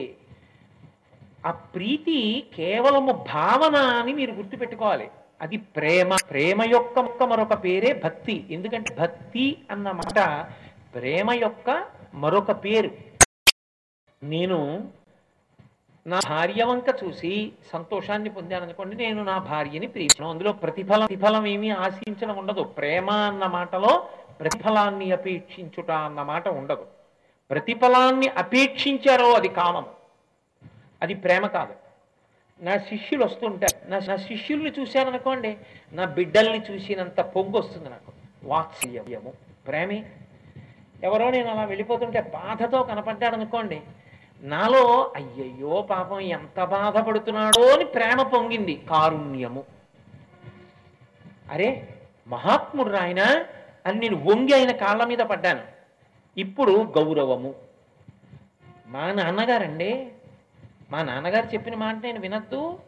ఆ 1.45 1.51
ప్రీతి 1.51 2.19
కేవలము 2.55 3.13
భావన 3.33 3.75
అని 3.75 4.13
మీరు 4.13 4.31
గుర్తుపెట్టుకోవాలి. 4.31 5.09
అది 5.41 5.57
ప్రేమ 5.57 6.17
ప్రేమ 6.31 6.63
యొక్క 6.63 6.99
మొక్క 6.99 7.23
మరొక 7.23 7.63
పేరే 7.63 8.01
భక్తి. 8.05 8.37
ఎందుకంటే 8.49 8.95
భక్తి 8.99 9.45
అన్న 9.71 9.91
మాట 9.91 10.19
ప్రేమ 10.95 11.31
యొక్క 11.31 11.94
మరొక 12.15 12.51
పేరు. 12.51 12.91
నేను 14.23 14.89
నా 16.07 16.19
భార్య 16.29 16.63
వంక 16.63 16.83
చూసి 17.03 17.51
సంతోషాన్ని 17.73 18.29
పొందాననుకోండి 18.29 18.95
నేను 18.95 19.23
నా 19.23 19.37
భార్యని 19.37 19.87
ప్రేమించను. 19.87 20.29
అందులో 20.29 20.53
ప్రతిఫలం 20.53 20.99
ప్రతిఫలం 20.99 21.45
ఏమీ 21.45 21.69
ఆశించడం 21.69 22.37
ఉండదు. 22.37 22.63
ప్రేమ 22.63 23.11
అన్న 23.11 23.45
మాటలో 23.45 24.09
ప్రతిఫలాన్ని 24.39 25.11
అపేక్షించుట 25.11 25.91
అన్న 25.91 26.21
మాట 26.21 26.47
ఉండదు. 26.47 26.87
ప్రతిఫలాన్ని 27.49 28.27
అపేక్షించారో 28.27 29.33
అది 29.33 29.47
కామం. 29.47 29.85
అది 31.01 31.13
ప్రేమ 31.13 31.47
కాదు. 31.47 31.73
నా 32.61 32.77
శిష్యులు 32.77 33.25
వస్తుంటారు. 33.25 33.89
నా 33.89 33.99
నా 34.07 34.15
శిష్యుల్ని 34.15 34.73
చూశాననుకోండి 34.79 35.57
నా 35.93 36.05
బిడ్డల్ని 36.05 36.61
చూసినంత 36.71 37.21
పొంగు 37.21 37.57
వస్తుంది 37.57 37.89
నాకు. 37.89 38.11
వాత్సల్యము. 38.43 39.33
ప్రేమే. 39.67 40.11
ఎవరో 41.03 41.29
నేను 41.29 41.51
అలా 41.51 41.63
వెళ్ళిపోతుంటే 41.63 42.21
బాధతో 42.21 42.83
కనపడ్డాడు 42.83 43.35
అనుకోండి. 43.35 43.81
నాలో 44.41 45.13
అయ్యయ్యో 45.15 45.81
పాపం 45.81 46.19
ఎంత 46.19 46.63
బాధపడుతున్నాడో 46.63 47.73
అని 47.73 47.85
ప్రేమ 47.85 48.21
పొంగింది 48.21 48.85
కారుణ్యము. 48.89 49.63
అరే 51.51 51.87
మహాత్ముడు 52.27 52.89
రాయన 52.89 53.45
అని 53.85 53.99
నేను 53.99 54.31
వంగి 54.31 54.53
ఆయన 54.53 54.71
కాళ్ళ 54.71 55.03
మీద 55.03 55.17
పడ్డాను. 55.17 55.61
ఇప్పుడు 56.37 56.71
గౌరవము. 56.71 57.55
మా 58.87 59.11
నాన్నగారండి 59.11 60.07
మా 60.91 61.03
నాన్నగారు 61.03 61.45
చెప్పిన 61.45 61.75
మాట 61.75 61.95
నేను 62.03 62.19
వినద్దు 62.19 62.79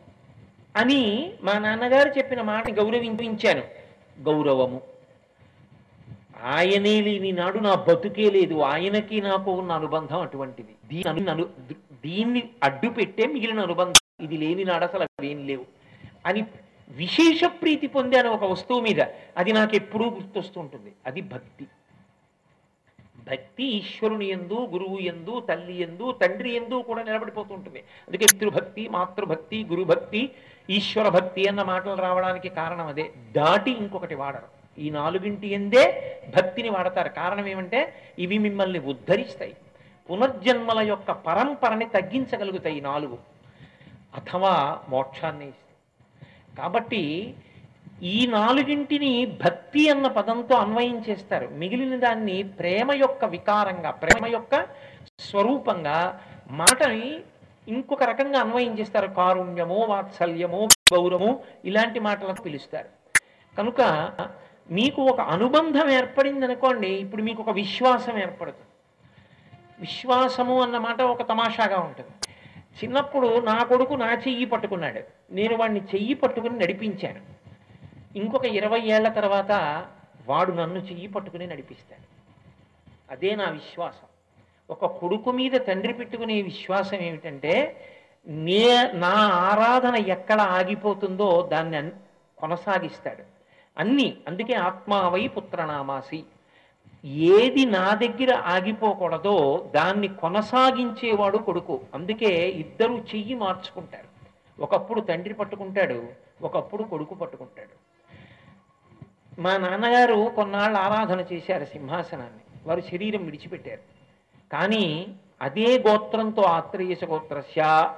అని 0.76 1.34
మా 1.44 1.54
నాన్నగారు 1.54 2.10
చెప్పిన 2.10 2.42
మాట 2.42 2.72
గౌరవించాను. 2.72 3.64
గౌరవము. 4.22 4.82
ఆయనే 6.44 7.02
లేని 7.02 7.32
నాడు 7.32 7.60
నా 7.60 7.76
బతుకే 7.76 8.30
లేదు. 8.30 8.60
ఆయనకి 8.60 9.22
నాకు 9.22 9.52
ఉన్న 9.52 9.72
అనుబంధం 9.72 10.22
అటువంటిది. 10.22 10.76
దీని 10.86 11.32
అను- 11.32 11.74
దీన్ని 12.06 12.50
అడ్డు 12.64 12.90
పెట్టే 12.90 13.28
మిగిలిన 13.28 13.60
అనుబంధం 13.60 14.26
ఇది 14.26 14.38
లేని 14.38 14.66
నాడు 14.66 14.84
అసలు 14.86 15.04
అవేం 15.04 15.48
లేవు. 15.48 15.66
అని 16.26 16.46
విశేష 16.90 17.42
ప్రీతి 17.46 17.88
పొందాను 17.88 18.30
ఒక 18.30 18.44
వస్తువు 18.44 18.80
మీద. 18.80 19.02
అది 19.38 19.54
నాకు 19.54 19.76
ఎప్పుడూ 19.76 20.06
గుర్తొస్తుంటుంది. 20.06 20.94
అది 21.06 21.22
భక్తి. 21.22 21.68
భక్తి 23.32 23.64
ఈశ్వరుని 23.64 24.30
ఎందు 24.30 24.68
గురువు 24.74 24.98
ఎందు 24.98 25.40
తల్లి 25.40 25.82
ఎందు 25.82 26.12
తండ్రి 26.12 26.56
ఎందు 26.56 26.76
కూడా 26.76 27.04
నిలబడిపోతుంటుంది. 27.04 27.80
అందుకే 27.80 28.26
పితృభక్తి 28.32 28.90
మాతృభక్తి 28.90 29.64
గురుభక్తి 29.64 30.32
ఈశ్వర 30.70 31.10
భక్తి 31.10 31.48
అన్న 31.48 31.64
మాటలు 31.64 31.94
రావడానికి 31.94 32.50
కారణం 32.50 32.88
అదే. 32.88 33.12
దాటి 33.32 33.72
ఇంకొకటి 33.72 34.16
వాడరు. 34.16 34.57
ఈ 34.78 34.90
నాలుగింటి 34.90 35.48
ఎందే 35.48 35.86
భక్తిని 36.36 36.70
వాడతారు. 36.70 37.10
కారణం 37.10 37.48
ఏమంటే 37.48 37.80
ఇవి 38.20 38.38
మిమ్మల్ని 38.38 38.80
ఉద్ధరిస్తాయి. 38.80 39.56
పునర్జన్మల 40.10 40.80
యొక్క 40.80 41.12
పరంపరని 41.12 41.86
తగ్గించగలుగుతాయి 41.86 42.78
ఈ 42.78 42.82
నాలుగు. 42.82 43.18
అథవా 44.16 44.82
మోక్షాన్ని 44.90 45.52
కాబట్టి 46.58 47.36
ఈ 48.04 48.28
నాలుగింటిని 48.28 49.26
భక్తి 49.26 49.90
అన్న 49.90 50.08
పదంతో 50.08 50.56
అన్వయం 50.56 51.04
చేస్తారు. 51.10 51.48
మిగిలిన 51.48 52.00
దాన్ని 52.00 52.44
ప్రేమ 52.44 52.94
యొక్క 52.94 53.26
వికారంగా 53.26 53.92
ప్రేమ 53.92 54.26
యొక్క 54.26 54.68
స్వరూపంగా 55.20 56.22
మాటని 56.52 57.20
ఇంకొక 57.68 58.04
రకంగా 58.04 58.40
అన్వయం 58.40 58.80
చేస్తారు. 58.80 59.08
వాత్సల్యమో 59.08 59.76
వాత్సల్యము 59.76 60.68
గౌరవము 60.94 61.44
ఇలాంటి 61.66 62.00
మాటలకు 62.00 62.42
పిలుస్తారు. 62.42 62.90
కనుక 63.58 63.82
మీకు 64.72 65.02
ఒక 65.02 65.22
అనుబంధం 65.22 65.90
ఏర్పడింది 65.90 66.46
అనుకోండి 66.46 66.88
ఇప్పుడు 66.88 67.22
మీకు 67.22 67.42
ఒక 67.42 67.50
విశ్వాసం 67.50 68.18
ఏర్పడుతుంది. 68.20 68.68
విశ్వాసము 69.80 70.62
అన్నమాట 70.62 71.02
ఒక 71.02 71.30
తమాషాగా 71.30 71.78
ఉంటుంది. 71.78 72.10
చిన్నప్పుడు 72.84 73.40
నా 73.40 73.64
కొడుకు 73.64 73.94
నా 73.94 74.14
చెయ్యి 74.14 74.46
పట్టుకున్నాడు. 74.46 75.02
నేను 75.32 75.58
వాడిని 75.58 75.80
చెయ్యి 75.80 76.14
పట్టుకుని 76.14 76.60
నడిపించాను. 76.60 77.22
ఇంకొక 78.16 78.46
ఇరవై 78.46 78.80
ఏళ్ళ 78.80 79.08
తర్వాత 79.08 79.52
వాడు 80.28 80.52
నన్ను 80.52 80.80
చెయ్యి 80.80 81.08
పట్టుకుని 81.08 81.48
నడిపిస్తాడు. 81.48 82.18
అదే 83.12 83.36
నా 83.36 83.50
విశ్వాసం. 83.50 84.08
ఒక 84.70 84.86
కొడుకు 84.86 85.32
మీద 85.32 85.52
తండ్రి 85.68 85.94
పెట్టుకునే 85.94 86.42
విశ్వాసం 86.42 86.98
ఏమిటంటే 86.98 87.82
నే 88.28 88.92
నా 88.94 89.14
ఆరాధన 89.34 89.96
ఎక్కడ 89.96 90.42
ఆగిపోతుందో 90.42 91.50
దాన్ని 91.52 91.92
కొనసాగిస్తాడు. 92.38 93.37
అన్ని 93.78 94.18
అందుకే 94.28 94.54
ఆత్మావై 94.54 95.28
పుత్రనామాసి. 95.28 96.24
ఏది 97.06 97.66
నా 97.66 97.94
దగ్గర 97.94 98.36
ఆగిపోకూడదో 98.36 99.70
దాన్ని 99.76 100.08
కొనసాగించేవాడు 100.08 101.38
కొడుకు. 101.38 101.80
అందుకే 101.94 102.50
ఇద్దరు 102.50 102.94
చెయ్యి 102.94 103.36
మార్చుకుంటారు. 103.36 104.08
ఒకప్పుడు 104.62 105.02
తండ్రి 105.02 105.34
పట్టుకుంటాడు 105.34 106.08
ఒకప్పుడు 106.42 106.84
కొడుకు 106.84 107.16
పట్టుకుంటాడు. 107.16 107.88
మా 109.42 109.58
నాన్నగారు 109.58 110.32
కొన్నాళ్ళు 110.36 110.78
ఆరాధన 110.78 111.26
చేశారు 111.34 111.66
సింహాసనాన్ని. 111.66 112.68
వారు 112.68 112.82
శరీరం 112.82 113.26
విడిచిపెట్టారు. 113.26 113.82
కానీ 114.52 115.08
అదే 115.42 115.80
గోత్రంతో 115.80 116.42
ఆత్రేయస 116.42 117.04
గోత్రస్య 117.04 117.94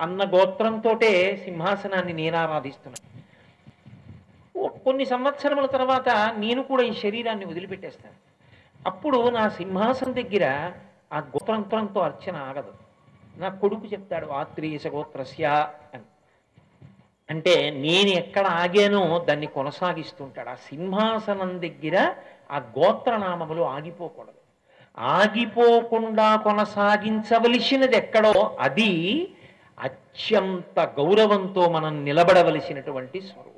అన్న 0.00 0.24
గోత్రంతోటే 0.24 1.36
సింహాసనాన్ని 1.44 2.12
నేను 2.12 2.36
ఆరాధిస్తున్నాను. 2.36 3.17
కొన్ని 4.66 5.06
సంవత్సరముల 5.06 5.66
తర్వాత 5.66 6.34
నేను 6.38 6.62
కూడా 6.62 6.82
ఈ 6.82 6.92
శరీరాన్ని 6.92 7.44
వదిలిపెట్టేస్తాను. 7.44 8.14
అప్పుడు 8.88 9.28
నా 9.28 9.48
సింహాసనం 9.48 10.14
దగ్గర 10.14 10.72
ఆ 11.12 11.18
గోత్రంతో 11.18 12.00
అర్చన 12.00 12.36
ఆగదు. 12.36 12.72
నా 13.36 13.48
కొడుకు 13.48 13.86
చెప్తాడు 13.86 14.26
ఆత్రేయస 14.26 14.86
గోత్రస్య 14.86 15.68
అని. 15.94 16.02
అంటే 17.30 17.70
నేను 17.70 18.08
ఎక్కడ 18.08 18.46
ఆగానో 18.46 19.18
దాన్ని 19.18 19.46
కొనసాగిస్తుంటాడు. 19.46 20.48
ఆ 20.48 20.54
సింహాసనం 20.54 21.62
దగ్గర 21.62 22.14
ఆ 22.50 22.56
గోత్రనామములు 22.56 23.62
ఆగిపోకూడదు. 23.62 24.32
ఆగిపోకుండా 24.98 26.36
కొనసాగించవలసినది 26.36 27.96
ఎక్కడో 27.96 28.56
అది 28.60 29.32
అత్యంత 29.80 30.80
గౌరవంతో 30.80 31.68
మనం 31.68 32.04
నిలబడవలసినటువంటి 32.04 33.20
స్వరూపం. 33.20 33.57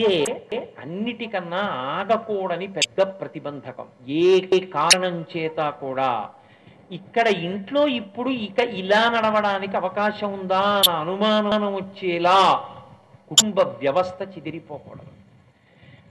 ఇదే 0.00 0.58
అన్నిటికన్నా 0.82 1.60
ఆగకూడని 1.94 2.66
పెద్ద 2.68 3.00
ప్రతిబంధకం. 3.20 3.86
ఏ 4.08 4.58
కారణం 4.74 5.16
చేత 5.32 5.60
కూడా 5.80 6.10
ఇక్కడ 6.92 7.26
ఇంట్లో 7.26 7.82
ఇప్పుడు 7.88 8.30
ఇక 8.30 8.58
ఇలా 8.58 9.00
నడవడానికి 9.14 9.76
అవకాశం 9.76 10.32
ఉందా 10.32 10.62
అన్న 10.76 10.92
అనుమానం 10.94 11.74
వచ్చేలా 11.74 12.38
కుటుంబ 13.28 13.60
వ్యవస్థ 13.60 14.22
చిదిరిపోకూడదు. 14.22 15.12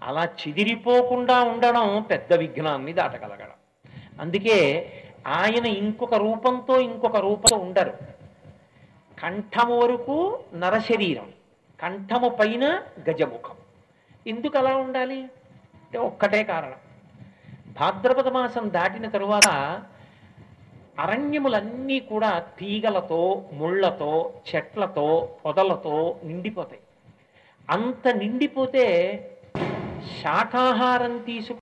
అలా 0.03 0.23
చిదిరిపోకుండా 0.41 1.37
ఉండడం 1.43 1.87
పెద్ద 2.11 2.33
విఘ్నాన్ని 2.33 2.93
దాటగలగడం. 2.93 3.57
అందుకే 4.19 4.59
ఆయన 5.27 5.65
ఇంకొక 5.81 6.15
రూపంతో 6.15 6.79
ఇంకొక 6.79 7.17
రూపంతో 7.17 7.57
ఉండరు. 7.57 7.93
కంఠము 9.21 9.77
వరకు 9.79 10.17
నరశరీరం 10.53 11.29
కంఠము 11.79 12.29
పైన 12.29 12.65
గజముఖం. 13.09 13.57
ఎందుకు 14.27 14.57
అలా 14.57 14.77
ఉండాలి? 14.77 15.21
అంటే 15.83 15.97
ఒక్కటే 15.97 16.43
కారణం. 16.43 16.79
భాద్రపద 17.67 18.27
మాసం 18.27 18.69
దాటిన 18.69 19.09
తరువాత 19.09 19.47
అరణ్యములన్నీ 20.99 21.99
కూడా 21.99 22.39
తీగలతో 22.39 23.49
ముళ్ళతో 23.53 24.33
చెట్లతో 24.49 25.37
పొదలతో 25.45 26.19
నిండిపోతాయి. 26.23 26.81
అంత 27.69 28.07
నిండిపోతే 28.07 28.85
శాకాహారం 30.21 31.17
తీసుకు 31.17 31.57